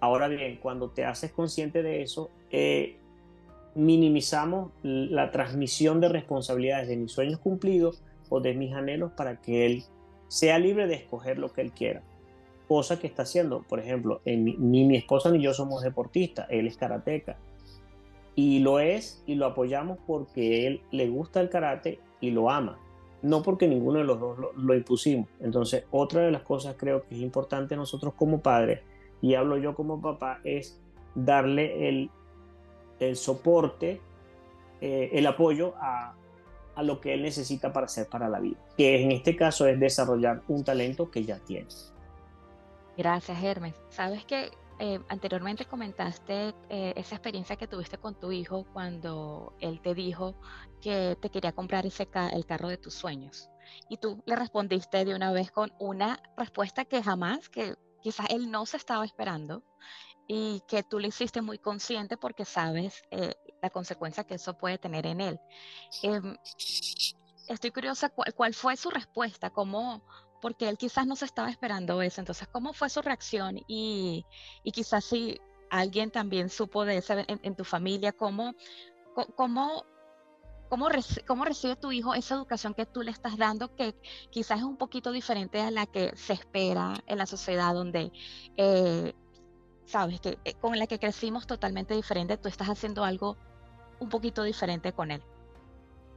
Ahora 0.00 0.28
bien, 0.28 0.58
cuando 0.62 0.90
te 0.90 1.04
haces 1.04 1.32
consciente 1.32 1.82
de 1.82 2.02
eso, 2.02 2.30
eh, 2.50 2.98
minimizamos 3.74 4.70
la 4.82 5.32
transmisión 5.32 6.00
de 6.00 6.08
responsabilidades 6.08 6.88
de 6.88 6.96
mis 6.96 7.10
sueños 7.10 7.40
cumplidos 7.40 8.04
o 8.28 8.40
de 8.40 8.54
mis 8.54 8.72
anhelos 8.74 9.12
para 9.16 9.40
que 9.40 9.66
él 9.66 9.84
sea 10.28 10.58
libre 10.58 10.86
de 10.86 10.94
escoger 10.94 11.38
lo 11.38 11.52
que 11.52 11.62
él 11.62 11.72
quiera 11.72 12.02
cosa 12.68 13.00
que 13.00 13.06
está 13.06 13.22
haciendo. 13.22 13.62
Por 13.62 13.80
ejemplo, 13.80 14.20
ni 14.24 14.84
mi 14.84 14.96
esposa 14.96 15.30
ni 15.30 15.42
yo 15.42 15.54
somos 15.54 15.82
deportistas, 15.82 16.46
él 16.50 16.68
es 16.68 16.76
karateca. 16.76 17.38
Y 18.36 18.60
lo 18.60 18.78
es 18.78 19.24
y 19.26 19.34
lo 19.34 19.46
apoyamos 19.46 19.98
porque 20.06 20.68
él 20.68 20.82
le 20.92 21.08
gusta 21.08 21.40
el 21.40 21.48
karate 21.48 21.98
y 22.20 22.30
lo 22.30 22.50
ama, 22.50 22.78
no 23.22 23.42
porque 23.42 23.66
ninguno 23.66 23.98
de 23.98 24.04
los 24.04 24.20
dos 24.20 24.38
lo, 24.56 24.74
impusimos. 24.74 25.28
Entonces, 25.40 25.84
otra 25.90 26.22
de 26.22 26.30
las 26.30 26.42
cosas 26.42 26.76
creo 26.78 27.02
que 27.02 27.14
es 27.14 27.20
importante 27.20 27.76
nosotros 27.76 28.14
como 28.14 28.40
padres, 28.40 28.80
y 29.20 29.34
hablo 29.34 29.56
yo 29.58 29.74
como 29.74 30.00
papá, 30.00 30.40
es 30.44 30.80
darle 31.14 31.88
el, 31.88 32.10
el 33.00 33.16
soporte, 33.16 34.00
eh, 34.80 35.10
el 35.12 35.26
apoyo 35.26 35.74
a, 35.76 36.14
a 36.76 36.82
lo 36.82 37.00
que 37.00 37.14
él 37.14 37.22
necesita 37.22 37.72
para 37.72 37.86
hacer 37.86 38.08
para 38.08 38.28
la 38.28 38.38
vida, 38.38 38.56
que 38.76 39.02
en 39.02 39.10
este 39.10 39.34
caso 39.34 39.66
es 39.66 39.80
desarrollar 39.80 40.42
un 40.46 40.62
talento 40.62 41.10
que 41.10 41.24
ya 41.24 41.38
tiene. 41.40 41.66
Gracias, 42.96 43.42
Hermes. 43.42 43.74
Sabes 43.90 44.24
que 44.24 44.50
eh, 44.78 45.00
anteriormente 45.08 45.64
comentaste 45.64 46.54
eh, 46.68 46.92
esa 46.96 47.16
experiencia 47.16 47.56
que 47.56 47.66
tuviste 47.66 47.98
con 47.98 48.14
tu 48.14 48.30
hijo 48.30 48.64
cuando 48.72 49.56
él 49.60 49.80
te 49.80 49.94
dijo 49.94 50.34
que 50.80 51.16
te 51.20 51.30
quería 51.30 51.52
comprar 51.52 51.84
ese 51.84 52.08
el 52.32 52.46
carro 52.46 52.68
de 52.68 52.76
tus 52.76 52.94
sueños. 52.94 53.50
Y 53.88 53.96
tú 53.96 54.22
le 54.24 54.36
respondiste 54.36 55.04
de 55.04 55.14
una 55.14 55.32
vez 55.32 55.50
con 55.50 55.72
una 55.78 56.22
respuesta 56.36 56.84
que 56.84 57.02
jamás, 57.02 57.48
que 57.48 57.76
quizás 58.02 58.26
él 58.30 58.50
no 58.50 58.66
se 58.66 58.76
estaba 58.76 59.04
esperando 59.04 59.64
y 60.28 60.62
que 60.68 60.82
tú 60.82 60.98
le 60.98 61.08
hiciste 61.08 61.42
muy 61.42 61.58
consciente 61.58 62.16
porque 62.16 62.44
sabes 62.44 63.02
eh, 63.10 63.34
la 63.62 63.70
consecuencia 63.70 64.24
que 64.24 64.34
eso 64.34 64.56
puede 64.56 64.78
tener 64.78 65.06
en 65.06 65.20
él. 65.20 65.40
Em, 66.02 66.36
estoy 67.48 67.70
curiosa 67.70 68.10
cuál, 68.10 68.34
cuál, 68.34 68.54
fue 68.54 68.76
su 68.76 68.90
respuesta, 68.90 69.50
cómo, 69.50 70.04
porque 70.40 70.68
él 70.68 70.78
quizás 70.78 71.06
no 71.06 71.16
se 71.16 71.24
estaba 71.24 71.50
esperando 71.50 72.00
eso. 72.02 72.20
Entonces, 72.20 72.48
¿cómo 72.48 72.72
fue 72.72 72.88
su 72.88 73.02
reacción? 73.02 73.58
Y, 73.66 74.24
y 74.62 74.72
quizás 74.72 75.04
si 75.04 75.40
alguien 75.70 76.10
también 76.10 76.48
supo 76.48 76.84
de 76.84 76.98
eso 76.98 77.14
en, 77.26 77.56
tu 77.56 77.64
familia, 77.64 78.12
¿cómo, 78.12 78.54
cómo, 79.14 79.84
cómo, 80.68 80.88
cómo, 81.26 81.44
recibe 81.44 81.76
tu 81.76 81.92
hijo 81.92 82.14
esa 82.14 82.34
educación 82.34 82.74
que 82.74 82.86
tú 82.86 83.02
le 83.02 83.10
estás 83.10 83.36
dando, 83.36 83.74
que 83.74 83.94
quizás 84.30 84.58
es 84.58 84.64
un 84.64 84.76
poquito 84.76 85.12
diferente 85.12 85.60
a 85.60 85.70
la 85.70 85.86
que 85.86 86.16
se 86.16 86.32
espera 86.32 86.94
en 87.06 87.18
la 87.18 87.26
sociedad 87.26 87.74
donde... 87.74 88.12
Eh, 88.56 89.14
sabes 89.88 90.20
que 90.20 90.38
eh, 90.44 90.54
con 90.60 90.78
la 90.78 90.86
que 90.86 90.98
crecimos 90.98 91.46
totalmente 91.46 91.94
diferente, 91.94 92.36
tú 92.36 92.48
estás 92.48 92.68
haciendo 92.68 93.04
algo 93.04 93.38
un 94.00 94.10
poquito 94.10 94.42
diferente 94.42 94.92
con 94.92 95.10
él. 95.10 95.22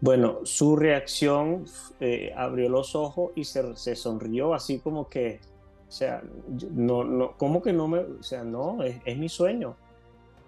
Bueno, 0.01 0.39
su 0.45 0.75
reacción 0.75 1.65
eh, 1.99 2.33
abrió 2.35 2.69
los 2.69 2.95
ojos 2.95 3.31
y 3.35 3.45
se, 3.45 3.95
sonrió 3.95 4.55
así 4.55 4.79
como 4.79 5.07
que, 5.07 5.39
o 5.87 5.91
sea, 5.91 6.23
no, 6.71 7.03
no, 7.03 7.33
¿cómo 7.37 7.61
que 7.61 7.71
no 7.71 7.87
me, 7.87 7.99
o 7.99 8.23
sea, 8.23 8.43
no, 8.43 8.81
es, 8.81 9.17
mi 9.17 9.29
sueño. 9.29 9.75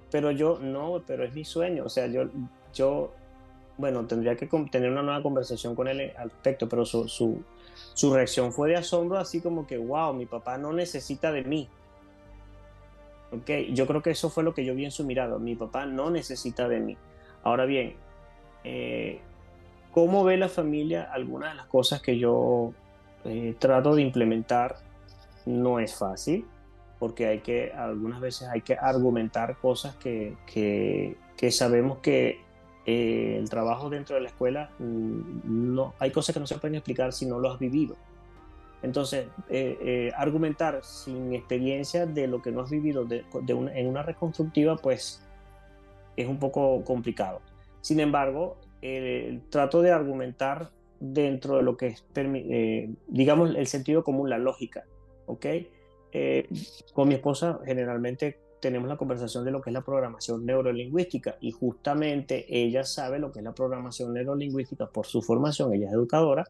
Pero 0.10 0.32
yo, 0.32 0.58
no, 0.60 1.04
pero 1.06 1.24
es 1.24 1.36
mi 1.36 1.46
sueño. 1.46 1.84
O 1.86 1.90
sea, 1.90 2.08
yo, 2.08 2.24
yo, 2.74 3.12
bueno, 3.78 4.08
tendría 4.08 4.36
que 4.36 4.48
tener 4.72 4.90
una 4.92 5.04
nueva 5.04 5.22
conversación 5.22 5.76
con 5.76 5.88
él 5.88 6.12
al 6.18 6.32
respecto, 6.32 6.68
pero 6.68 6.84
su, 6.84 7.08
su, 7.08 7.44
su 7.94 8.12
reacción 8.12 8.54
fue 8.54 8.70
de 8.70 8.78
asombro, 8.78 9.20
así 9.20 9.40
como 9.40 9.68
que, 9.68 9.78
wow, 9.78 10.16
mi 10.16 10.26
papá 10.26 10.58
no 10.58 10.74
necesita 10.74 11.32
de 11.32 11.44
mí. 11.44 11.70
Ok, 13.32 13.50
yo 13.72 13.86
creo 13.86 14.02
que 14.02 14.12
eso 14.12 14.32
fue 14.32 14.44
lo 14.44 14.56
que 14.56 14.66
yo 14.66 14.74
vi 14.74 14.86
en 14.86 14.92
su 14.92 15.04
mirada. 15.04 15.38
Mi 15.38 15.56
papá 15.56 15.86
no 15.86 16.10
necesita 16.10 16.68
de 16.68 16.80
mí. 16.80 16.98
Ahora 17.44 17.66
bien, 17.66 17.96
eh, 18.64 19.20
¿Cómo 19.94 20.24
ve 20.24 20.38
la 20.38 20.50
familia 20.50 21.04
algunas 21.04 21.52
de 21.52 21.56
las 21.56 21.68
cosas 21.68 22.02
que 22.02 22.18
yo 22.18 22.74
eh, 23.26 23.56
trato 23.60 23.94
de 23.94 24.02
implementar? 24.02 24.78
No 25.46 25.80
es 25.80 25.96
fácil, 25.96 26.48
porque 26.98 27.28
hay 27.28 27.40
que, 27.42 27.72
algunas 27.72 28.20
veces 28.20 28.48
hay 28.48 28.62
que 28.62 28.74
argumentar 28.74 29.56
cosas 29.58 29.96
que, 29.98 30.36
que, 30.48 31.52
sabemos 31.52 32.00
que 32.00 32.42
eh, 32.88 33.38
el 33.38 33.48
trabajo 33.52 33.92
dentro 33.92 34.16
de 34.16 34.22
la 34.22 34.30
escuela, 34.30 34.72
mm, 34.80 35.76
no, 35.76 35.94
hay 36.00 36.10
cosas 36.10 36.34
que 36.34 36.40
no 36.40 36.48
se 36.48 36.58
pueden 36.58 36.76
explicar 36.76 37.14
si 37.14 37.28
no 37.28 37.38
lo 37.38 37.52
has 37.52 37.60
vivido. 37.60 37.96
Entonces, 38.82 39.28
eh, 39.48 40.12
argumentar 40.18 40.84
sin 40.84 41.34
experiencia 41.34 42.08
de 42.08 42.28
lo 42.28 42.42
que 42.42 42.52
no 42.52 42.62
has 42.62 42.70
vivido 42.72 43.06
de, 43.06 43.24
en 43.48 43.88
una 43.88 44.02
reconstructiva, 44.02 44.76
pues 44.76 45.24
es 46.18 46.28
un 46.28 46.40
poco 46.40 46.84
complicado. 46.84 47.42
Sin 47.82 48.00
embargo, 48.00 48.58
trato 49.50 49.82
de 49.82 49.92
argumentar 49.92 50.72
dentro 51.00 51.58
de 51.58 51.64
lo 51.64 51.76
que 51.76 51.88
es, 51.88 52.06
eh, 52.16 52.90
digamos, 53.08 53.56
el 53.56 53.68
sentido 53.68 54.04
común, 54.04 54.30
la 54.30 54.38
lógica, 54.38 54.86
¿ok? 55.26 55.46
Eh, 56.12 56.48
con 56.94 57.08
mi 57.08 57.16
esposa 57.16 57.60
generalmente 57.66 58.40
tenemos 58.62 58.88
la 58.88 58.96
conversación 58.96 59.44
de 59.44 59.52
lo 59.52 59.62
que 59.62 59.70
es 59.70 59.74
la 59.74 59.84
programación 59.84 60.46
neurolingüística 60.46 61.38
y 61.42 61.52
justamente 61.52 62.46
ella 62.48 62.86
sabe 62.86 63.20
lo 63.20 63.32
que 63.32 63.40
es 63.40 63.44
la 63.44 63.54
programación 63.54 64.14
neurolingüística 64.14 64.90
por 64.90 65.06
su 65.06 65.22
formación, 65.22 65.74
ella 65.74 65.88
es 65.88 65.94
educadora, 65.94 66.46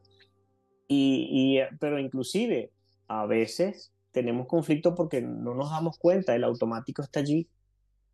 y, 0.87 1.59
pero 1.79 1.97
inclusive 1.97 2.71
a 3.07 3.25
veces 3.25 3.91
tenemos 4.11 4.45
conflicto 4.45 4.93
porque 4.93 5.21
no 5.21 5.55
nos 5.55 5.71
damos 5.71 5.97
cuenta, 5.97 6.35
el 6.35 6.43
automático 6.43 7.01
está 7.01 7.21
allí, 7.21 7.47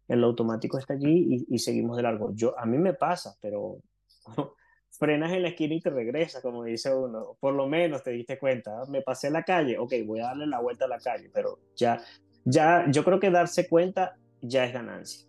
el 0.08 0.23
automático 0.23 0.77
está 0.77 0.93
allí 0.93 1.45
y, 1.49 1.55
y 1.55 1.60
seguimos 1.60 1.97
de 1.97 2.03
largo. 2.03 2.32
Yo, 2.34 2.58
a 2.58 2.65
mí 2.65 2.77
me 2.77 2.93
pasa, 2.93 3.36
pero 3.41 3.79
frenas 4.91 5.32
en 5.32 5.43
la 5.43 5.49
esquina 5.49 5.75
y 5.75 5.82
te 5.82 5.89
regresas, 5.89 6.41
como 6.41 6.63
dice 6.63 6.93
uno. 6.93 7.38
Por 7.39 7.53
lo 7.53 7.67
menos 7.67 8.03
te 8.03 8.12
diste 8.12 8.38
cuenta, 8.38 8.86
me 8.88 9.01
pasé 9.01 9.29
la 9.29 9.43
calle, 9.43 9.77
ok, 9.77 9.93
voy 10.05 10.19
a 10.19 10.25
darle 10.25 10.47
la 10.47 10.60
vuelta 10.60 10.86
a 10.86 10.89
la 10.89 10.99
calle, 10.99 11.29
pero 11.34 11.60
ya, 11.75 12.01
ya, 12.43 12.86
yo 12.89 13.03
creo 13.03 13.19
que 13.19 13.29
darse 13.29 13.67
cuenta 13.67 14.17
ya 14.41 14.65
es 14.65 14.73
ganancia. 14.73 15.27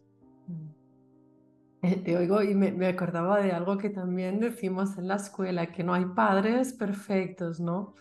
Eh, 1.82 1.96
te 1.96 2.16
oigo 2.16 2.42
y 2.42 2.54
me, 2.54 2.72
me, 2.72 2.88
acordaba 2.88 3.40
de 3.40 3.52
algo 3.52 3.78
que 3.78 3.88
también 3.88 4.38
decimos 4.38 4.98
en 4.98 5.08
la 5.08 5.16
escuela, 5.16 5.72
que 5.72 5.82
no 5.82 5.94
hay 5.94 6.04
padres 6.04 6.72
perfectos, 6.74 7.58
¿no? 7.58 7.94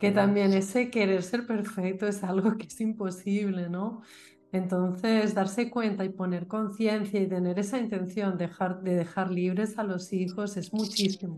Que 0.00 0.10
también 0.10 0.52
ese 0.54 0.90
querer 0.90 1.22
ser 1.22 1.46
perfecto 1.46 2.08
es 2.08 2.24
algo 2.24 2.56
que 2.56 2.66
es 2.66 2.80
imposible, 2.80 3.68
¿no? 3.68 4.02
Entonces, 4.52 5.34
darse 5.34 5.70
cuenta 5.70 6.04
y 6.04 6.08
poner 6.08 6.48
conciencia 6.48 7.20
y 7.20 7.28
tener 7.28 7.58
esa 7.58 7.78
intención 7.78 8.36
de 8.36 8.48
dejar, 8.48 8.82
de 8.82 8.96
dejar 8.96 9.30
libres 9.30 9.78
a 9.78 9.84
los 9.84 10.12
hijos 10.12 10.56
es 10.56 10.72
muchísimo. 10.72 11.36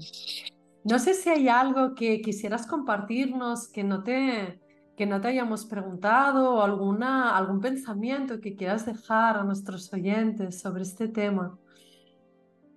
No 0.85 0.99
sé 0.99 1.15
si 1.15 1.29
hay 1.29 1.49
algo 1.49 1.95
que 1.95 2.23
quisieras 2.23 2.67
compartirnos 2.67 3.69
que 3.69 3.85
no 3.85 4.03
te, 4.03 4.59
que 4.97 5.05
no 5.07 5.21
te 5.21 5.29
hayamos 5.29 5.67
preguntado 5.67 6.55
o 6.55 6.63
alguna, 6.63 7.37
algún 7.37 7.61
pensamiento 7.61 8.41
que 8.41 8.57
quieras 8.57 8.87
dejar 8.87 9.37
a 9.37 9.45
nuestros 9.45 9.93
oyentes 9.93 10.61
sobre 10.61 10.83
este 10.83 11.09
tema. 11.09 11.59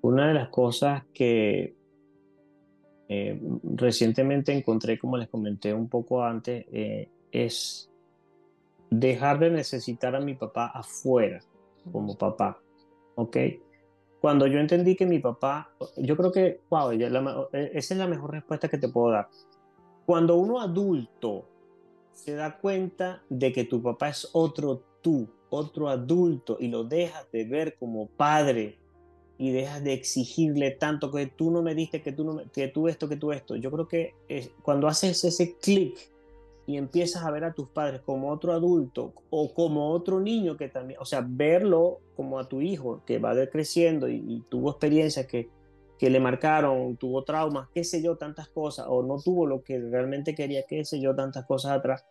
Una 0.01 0.27
de 0.27 0.33
las 0.33 0.49
cosas 0.49 1.03
que 1.13 1.75
eh, 3.07 3.41
recientemente 3.63 4.51
encontré, 4.51 4.99
como 4.99 5.17
les 5.17 5.29
comenté 5.29 5.73
un 5.73 5.87
poco 5.87 6.23
antes, 6.23 6.65
eh, 6.71 7.09
es 7.31 7.89
dejar 8.99 9.39
de 9.39 9.49
necesitar 9.49 10.15
a 10.15 10.19
mi 10.19 10.35
papá 10.35 10.67
afuera 10.67 11.41
como 11.91 12.17
papá, 12.17 12.59
¿ok? 13.15 13.37
Cuando 14.19 14.47
yo 14.47 14.59
entendí 14.59 14.95
que 14.95 15.05
mi 15.05 15.19
papá, 15.19 15.71
yo 15.97 16.17
creo 16.17 16.31
que, 16.31 16.61
wow, 16.69 16.91
e, 16.91 17.71
esa 17.73 17.93
es 17.93 17.97
la 17.97 18.07
mejor 18.07 18.31
respuesta 18.31 18.67
que 18.67 18.77
te 18.77 18.89
puedo 18.89 19.11
dar. 19.11 19.29
Cuando 20.05 20.35
uno 20.35 20.59
adulto 20.59 21.47
se 22.11 22.33
da 22.33 22.57
cuenta 22.57 23.21
de 23.29 23.51
que 23.51 23.65
tu 23.65 23.81
papá 23.81 24.09
es 24.09 24.29
otro 24.33 24.81
tú, 25.01 25.29
otro 25.49 25.89
adulto, 25.89 26.57
y 26.59 26.69
lo 26.69 26.83
dejas 26.83 27.29
de 27.31 27.45
ver 27.45 27.75
como 27.77 28.07
padre 28.07 28.79
y 29.37 29.51
dejas 29.51 29.83
de 29.83 29.93
exigirle 29.93 30.71
tanto 30.71 31.11
que 31.11 31.27
tú 31.27 31.51
no 31.51 31.61
me 31.61 31.75
diste, 31.75 32.01
que 32.01 32.13
tú, 32.13 32.23
no 32.23 32.41
que 32.51 32.69
tú 32.69 32.87
esto, 32.87 33.09
que 33.09 33.17
tú 33.17 33.31
esto. 33.31 33.55
Yo 33.57 33.69
creo 33.69 33.87
que 33.87 34.15
cuando 34.63 34.87
haces 34.87 35.23
ese 35.23 35.57
clic 35.57 36.14
y 36.67 36.77
empiezas 36.77 37.23
a 37.23 37.31
ver 37.31 37.43
a 37.43 37.53
tus 37.53 37.69
padres 37.69 38.01
como 38.01 38.31
otro 38.31 38.53
adulto 38.53 39.13
o 39.29 39.53
como 39.53 39.91
otro 39.91 40.19
niño 40.19 40.57
que 40.57 40.67
también, 40.67 40.99
o 40.99 41.05
sea, 41.05 41.23
verlo 41.25 41.99
como 42.15 42.39
a 42.39 42.47
tu 42.47 42.61
hijo 42.61 43.03
que 43.05 43.19
va 43.19 43.33
creciendo 43.47 44.07
y, 44.09 44.43
tuvo 44.49 44.71
experiencias 44.71 45.27
que, 45.27 45.49
que 45.99 46.09
le 46.09 46.19
marcaron, 46.19 46.97
tuvo 46.97 47.23
traumas, 47.23 47.69
qué 47.73 47.83
sé 47.83 48.01
yo, 48.01 48.17
tantas 48.17 48.47
cosas, 48.47 48.87
o 48.89 49.03
no 49.03 49.19
tuvo 49.19 49.45
lo 49.45 49.63
que 49.63 49.79
realmente 49.79 50.33
quería, 50.33 50.63
qué 50.67 50.83
sé 50.85 50.99
yo, 50.99 51.15
tantas 51.15 51.45
cosas 51.45 51.71
atrás. 51.71 52.05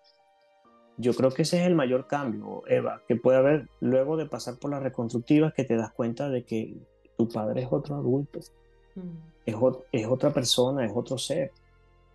Yo 0.97 1.13
creo 1.15 1.31
que 1.33 1.43
ese 1.43 1.61
es 1.61 1.67
el 1.67 1.75
mayor 1.75 2.07
cambio, 2.07 2.63
Eva, 2.69 3.03
que 3.09 3.17
puede 3.17 3.39
haber 3.39 3.69
luego 3.81 4.17
de 4.17 4.27
pasar 4.27 4.59
por 4.61 4.71
las 4.71 4.83
reconstructivas, 4.83 5.53
que 5.53 5.65
te 5.65 5.77
das 5.77 5.93
cuenta 5.93 6.29
de 6.29 6.45
que 6.45 6.77
tu 7.17 7.29
padre 7.29 7.63
es 7.63 7.69
otro 7.73 7.97
adulto, 7.97 8.39
mm. 8.95 9.01
es, 9.47 9.57
es 9.91 10.07
otra 10.07 10.33
persona, 10.33 10.87
es 10.87 10.93
otro 10.95 11.19
ser 11.19 11.51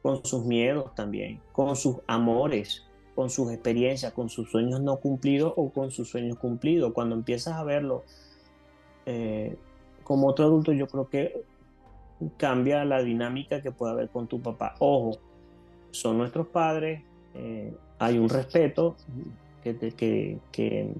con 0.01 0.23
sus 0.25 0.45
miedos 0.45 0.93
también, 0.95 1.41
con 1.51 1.75
sus 1.75 1.97
amores, 2.07 2.85
con 3.15 3.29
sus 3.29 3.51
experiencias, 3.51 4.13
con 4.13 4.29
sus 4.29 4.49
sueños 4.49 4.81
no 4.81 4.97
cumplidos 4.97 5.53
o 5.55 5.69
con 5.71 5.91
sus 5.91 6.09
sueños 6.09 6.37
cumplidos. 6.37 6.93
Cuando 6.93 7.15
empiezas 7.15 7.55
a 7.55 7.63
verlo 7.63 8.03
eh, 9.05 9.57
como 10.03 10.27
otro 10.27 10.45
adulto, 10.45 10.71
yo 10.71 10.87
creo 10.87 11.09
que 11.09 11.43
cambia 12.37 12.85
la 12.85 13.01
dinámica 13.01 13.61
que 13.61 13.71
puede 13.71 13.93
haber 13.93 14.09
con 14.09 14.27
tu 14.27 14.41
papá. 14.41 14.75
Ojo, 14.79 15.19
son 15.91 16.17
nuestros 16.17 16.47
padres, 16.47 17.01
eh, 17.33 17.73
hay 17.97 18.17
un 18.17 18.29
respeto, 18.29 18.95
que, 19.63 19.77
que, 19.77 20.39
que, 20.51 20.93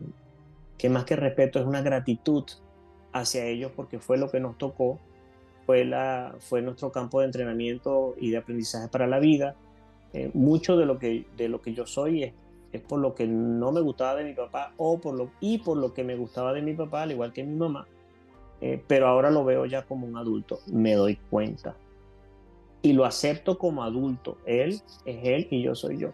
que 0.78 0.90
más 0.90 1.06
que 1.06 1.16
respeto 1.16 1.60
es 1.60 1.66
una 1.66 1.82
gratitud 1.82 2.44
hacia 3.14 3.46
ellos 3.46 3.72
porque 3.76 4.00
fue 4.00 4.18
lo 4.18 4.30
que 4.30 4.40
nos 4.40 4.58
tocó 4.58 5.00
fue, 5.70 5.86
la, 5.86 6.34
fue 6.40 6.64
nuestro 6.64 6.92
campo 6.92 7.20
de 7.20 7.28
entrenamiento 7.28 8.16
y 8.18 8.32
de 8.32 8.38
aprendizaje 8.38 8.88
para 8.88 9.06
la 9.06 9.20
vida. 9.20 9.56
Eh, 10.14 10.32
mucho 10.34 10.76
de 10.76 10.88
lo, 10.88 10.98
que, 10.98 11.28
de 11.38 11.48
lo 11.48 11.62
que 11.62 11.76
yo 11.76 11.86
soy 11.86 12.24
es, 12.24 12.34
es, 12.72 12.82
por 12.82 13.00
lo 13.00 13.14
que 13.14 13.28
no 13.28 13.72
me 13.72 13.80
gustaba 13.80 14.16
de 14.16 14.24
mi 14.24 14.34
papá 14.34 14.74
o 14.78 15.00
por 15.00 15.14
lo, 15.14 15.30
y 15.40 15.60
por 15.60 15.78
lo 15.78 15.94
que 15.94 16.04
me 16.04 16.16
gustaba 16.16 16.54
de 16.54 16.64
mi 16.64 16.74
papá, 16.74 17.04
al 17.04 17.12
igual 17.12 17.34
que 17.34 17.44
mi 17.44 17.56
mamá. 17.56 17.86
Eh, 18.62 18.84
pero 18.88 19.08
ahora 19.08 19.30
lo 19.30 19.46
veo 19.46 19.68
ya 19.68 19.86
como 19.86 20.08
un 20.08 20.18
adulto, 20.18 20.58
me 20.74 20.96
doy 20.96 21.18
cuenta. 21.30 21.76
Y 22.82 22.94
lo 22.94 23.06
acepto 23.06 23.60
como 23.60 23.84
adulto. 23.84 24.40
Él 24.48 24.82
es 25.06 25.18
él 25.24 25.48
y 25.52 25.62
yo 25.62 25.76
soy 25.76 26.00
yo. 26.00 26.10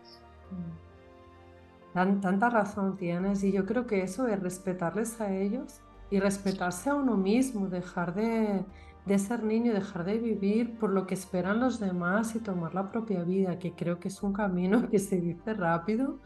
tanta 1.93 2.49
razón 2.49 2.97
tienes 2.97 3.41
y 3.41 3.53
yo 3.53 3.65
creo 3.65 3.87
que 3.87 4.01
eso 4.01 4.27
es 4.27 4.37
respetarles 4.37 5.21
a 5.21 5.33
ellos 5.33 5.79
y 6.11 6.19
respetarse 6.19 6.89
a 6.89 6.95
uno 6.95 7.15
mismo, 7.15 7.69
dejar 7.69 8.13
de, 8.15 8.65
de 9.05 9.19
ser 9.19 9.43
niño 9.43 9.73
dejar 9.73 10.03
de 10.03 10.17
vivir 10.17 10.77
por 10.77 10.89
lo 10.91 11.05
que 11.05 11.13
esperan 11.13 11.59
los 11.59 11.79
demás 11.79 12.35
y 12.35 12.39
tomar 12.39 12.73
la 12.73 12.91
propia 12.91 13.23
vida, 13.23 13.59
que 13.59 13.73
creo 13.73 13.99
que 13.99 14.07
es 14.07 14.23
un 14.23 14.33
camino 14.33 14.87
que 14.89 14.99
se 14.99 15.21
dice 15.21 15.53
rápido, 15.53 16.19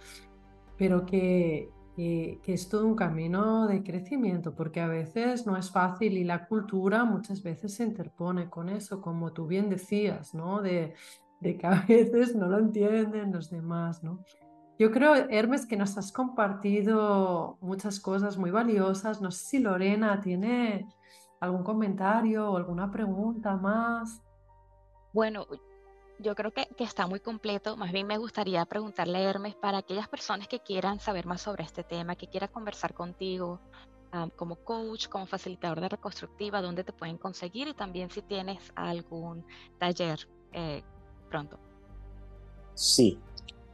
pero 0.78 1.06
que, 1.06 1.70
que, 1.96 2.40
es 2.46 2.70
todo 2.70 2.86
un 2.86 2.96
camino 2.96 3.68
de 3.68 3.84
crecimiento, 3.84 4.56
porque 4.56 4.80
a 4.80 4.88
veces 4.88 5.46
no 5.46 5.58
es 5.58 5.70
fácil 5.72 6.18
y 6.18 6.24
la 6.24 6.48
cultura 6.48 7.04
muchas 7.04 7.44
veces 7.44 7.74
se 7.74 7.84
interpone 7.84 8.50
con 8.50 8.70
eso, 8.70 9.02
como 9.02 9.34
tú 9.34 9.46
bien 9.46 9.70
decías, 9.70 10.34
¿no? 10.34 10.62
De, 10.62 10.94
de 11.42 11.58
que 11.58 11.68
a 11.68 11.86
veces 11.88 12.36
no 12.36 12.48
lo 12.48 12.60
entienden 12.60 13.34
los 13.34 13.50
demás, 13.50 14.04
¿no? 14.04 14.24
Yo 14.78 14.92
creo, 14.92 15.14
Hermes, 15.14 15.66
que 15.66 15.76
nos 15.76 15.98
has 15.98 16.14
compartido 16.14 17.58
muchas 17.60 18.00
cosas 18.00 18.38
muy 18.38 18.50
valiosas. 18.50 19.22
No 19.22 19.30
sé 19.30 19.44
si 19.44 19.60
Lorena 19.60 20.22
tiene 20.22 20.88
¿Algún 21.40 21.64
comentario 21.64 22.52
o 22.52 22.58
alguna 22.58 22.92
pregunta 22.92 23.56
más? 23.56 24.22
Bueno, 25.14 25.48
yo 26.20 26.36
creo 26.36 26.52
que, 26.52 26.68
está 26.80 27.08
muy 27.08 27.22
completo. 27.22 27.78
Más 27.78 27.92
bien 27.92 28.08
me 28.08 28.18
gustaría 28.18 28.66
preguntarle 28.66 29.20
a 29.20 29.30
Hermes 29.30 29.56
para 29.56 29.78
aquellas 29.78 30.10
personas 30.10 30.48
que 30.48 30.60
quieran 30.60 31.00
saber 31.00 31.26
más 31.26 31.42
sobre 31.42 31.64
este 31.64 31.84
tema, 31.84 32.16
que 32.16 32.28
quieran 32.28 32.50
conversar 32.52 32.94
contigo 32.94 33.60
como 34.36 34.56
coach, 34.56 35.08
como 35.08 35.28
facilitador 35.28 35.82
de 35.82 35.90
reconstructiva, 35.90 36.64
dónde 36.64 36.84
te 36.84 36.92
pueden 36.92 37.20
conseguir 37.20 37.68
y 37.68 37.74
también 37.76 38.10
si 38.10 38.24
tienes 38.24 38.60
algún 38.76 39.46
taller 39.78 40.28
eh, 40.52 40.82
pronto. 41.30 41.60
Sí, 42.74 43.20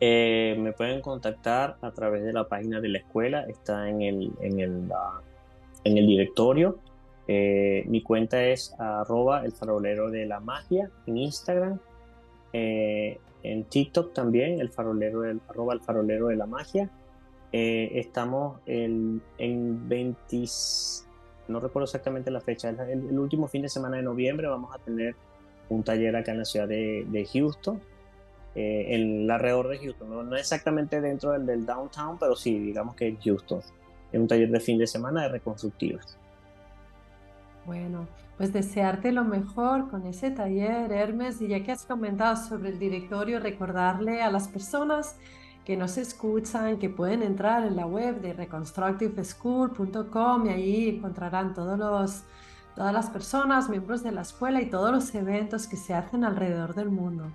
eh, 0.01 0.57
me 0.59 0.73
pueden 0.73 0.99
contactar 0.99 1.77
a 1.81 1.91
través 1.91 2.25
de 2.25 2.33
la 2.33 2.49
página 2.49 2.81
de 2.81 2.89
la 2.89 2.97
escuela, 2.97 3.45
está 3.47 3.87
en 3.87 4.01
el, 4.01 4.33
en 4.41 4.59
el, 4.59 4.91
en 5.85 5.97
el 5.97 6.05
directorio 6.05 6.79
eh, 7.27 7.83
mi 7.87 8.01
cuenta 8.03 8.43
es 8.43 8.75
arroba 8.77 9.43
el 9.45 9.51
farolero 9.51 10.11
de 10.11 10.25
la 10.25 10.39
magia 10.39 10.89
en 11.07 11.17
Instagram. 11.17 11.79
Eh, 12.53 13.19
en 13.43 13.63
TikTok 13.65 14.13
también, 14.13 14.59
el 14.59 14.69
farolero 14.69 15.23
el 15.23 15.41
farolero 15.81 16.27
de 16.27 16.35
la 16.35 16.45
magia. 16.45 16.89
Eh, 17.51 17.91
estamos 17.99 18.59
en, 18.65 19.21
en 19.37 19.87
20, 19.87 20.45
no 21.47 21.59
recuerdo 21.59 21.85
exactamente 21.85 22.31
la 22.31 22.41
fecha, 22.41 22.69
el, 22.69 23.17
último 23.17 23.47
fin 23.47 23.61
de 23.61 23.69
semana 23.69 23.97
de 23.97 24.03
noviembre 24.03 24.47
vamos 24.47 24.75
a 24.75 24.79
tener 24.79 25.15
un 25.69 25.83
taller 25.83 26.15
acá 26.15 26.31
en 26.31 26.39
la 26.39 26.45
ciudad 26.45 26.67
de, 26.67 27.29
Houston, 27.31 27.79
en 28.55 29.21
el 29.21 29.31
alrededor 29.31 29.69
de 29.69 29.77
Houston, 29.77 30.29
no, 30.29 30.35
exactamente 30.35 30.99
dentro 30.99 31.31
del, 31.31 31.65
downtown, 31.65 32.17
pero 32.19 32.35
sí, 32.35 32.59
digamos 32.59 32.95
que 32.95 33.07
en 33.07 33.21
Houston. 33.21 33.61
Es 34.11 34.19
un 34.19 34.27
taller 34.27 34.49
de 34.49 34.59
fin 34.59 34.77
de 34.77 34.87
semana 34.87 35.23
de 35.23 35.29
reconstructivas. 35.29 36.17
Bueno, 37.65 38.07
pues 38.37 38.53
desearte 38.53 39.11
lo 39.11 39.23
mejor 39.23 39.89
con 39.89 40.05
ese 40.05 40.29
taller, 40.29 40.91
Hermes, 40.91 41.41
y 41.41 41.47
ya 41.47 41.63
que 41.63 41.71
has 41.71 41.85
comentado 41.85 42.35
sobre 42.35 42.69
el 42.69 42.77
directorio, 42.77 43.39
recordarle 43.39 44.21
a 44.21 44.29
las 44.29 44.47
personas 44.47 45.15
que 45.65 45.75
nos 45.75 45.97
escuchan 45.97 46.77
que 46.77 46.89
pueden 46.89 47.23
entrar 47.23 47.65
en 47.65 47.75
la 47.75 47.87
web 47.87 48.21
de 48.21 48.33
reconstructiveschool.com 48.33 50.45
y 50.45 50.49
ahí 50.49 50.89
encontrarán 50.89 51.55
todos 51.55 51.79
los, 51.79 52.21
todas 52.75 52.93
las 52.93 53.09
personas, 53.09 53.67
miembros 53.67 54.03
de 54.03 54.11
la 54.11 54.21
escuela 54.21 54.61
y 54.61 54.69
todos 54.69 54.91
los 54.91 55.15
eventos 55.15 55.65
que 55.67 55.77
se 55.77 55.95
hacen 55.95 56.23
alrededor 56.23 56.75
del 56.75 56.91
mundo. 56.91 57.31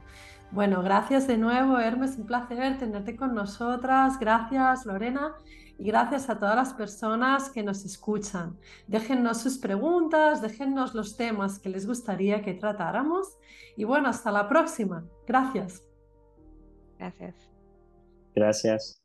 Bueno, 0.52 0.82
gracias 0.82 1.28
de 1.28 1.38
nuevo, 1.38 1.78
Hermes, 1.78 2.16
un 2.18 2.26
placer 2.26 2.76
tenerte 2.76 3.14
con 3.14 3.34
nosotras. 3.34 4.18
Gracias, 4.18 4.84
Lorena, 4.84 5.36
y 5.78 5.84
gracias 5.84 6.28
a 6.28 6.40
todas 6.40 6.56
las 6.56 6.74
personas 6.74 7.50
que 7.50 7.62
nos 7.62 7.84
escuchan. 7.84 8.58
Déjennos 8.88 9.40
sus 9.40 9.58
preguntas, 9.58 10.42
déjennos 10.42 10.94
los 10.94 11.16
temas 11.16 11.60
que 11.60 11.68
les 11.68 11.86
gustaría 11.86 12.42
que 12.42 12.54
tratáramos. 12.54 13.38
Y 13.76 13.84
bueno, 13.84 14.08
hasta 14.08 14.32
la 14.32 14.48
próxima. 14.48 15.04
Gracias. 15.24 15.84
Gracias. 16.98 17.48
Gracias. 18.34 18.99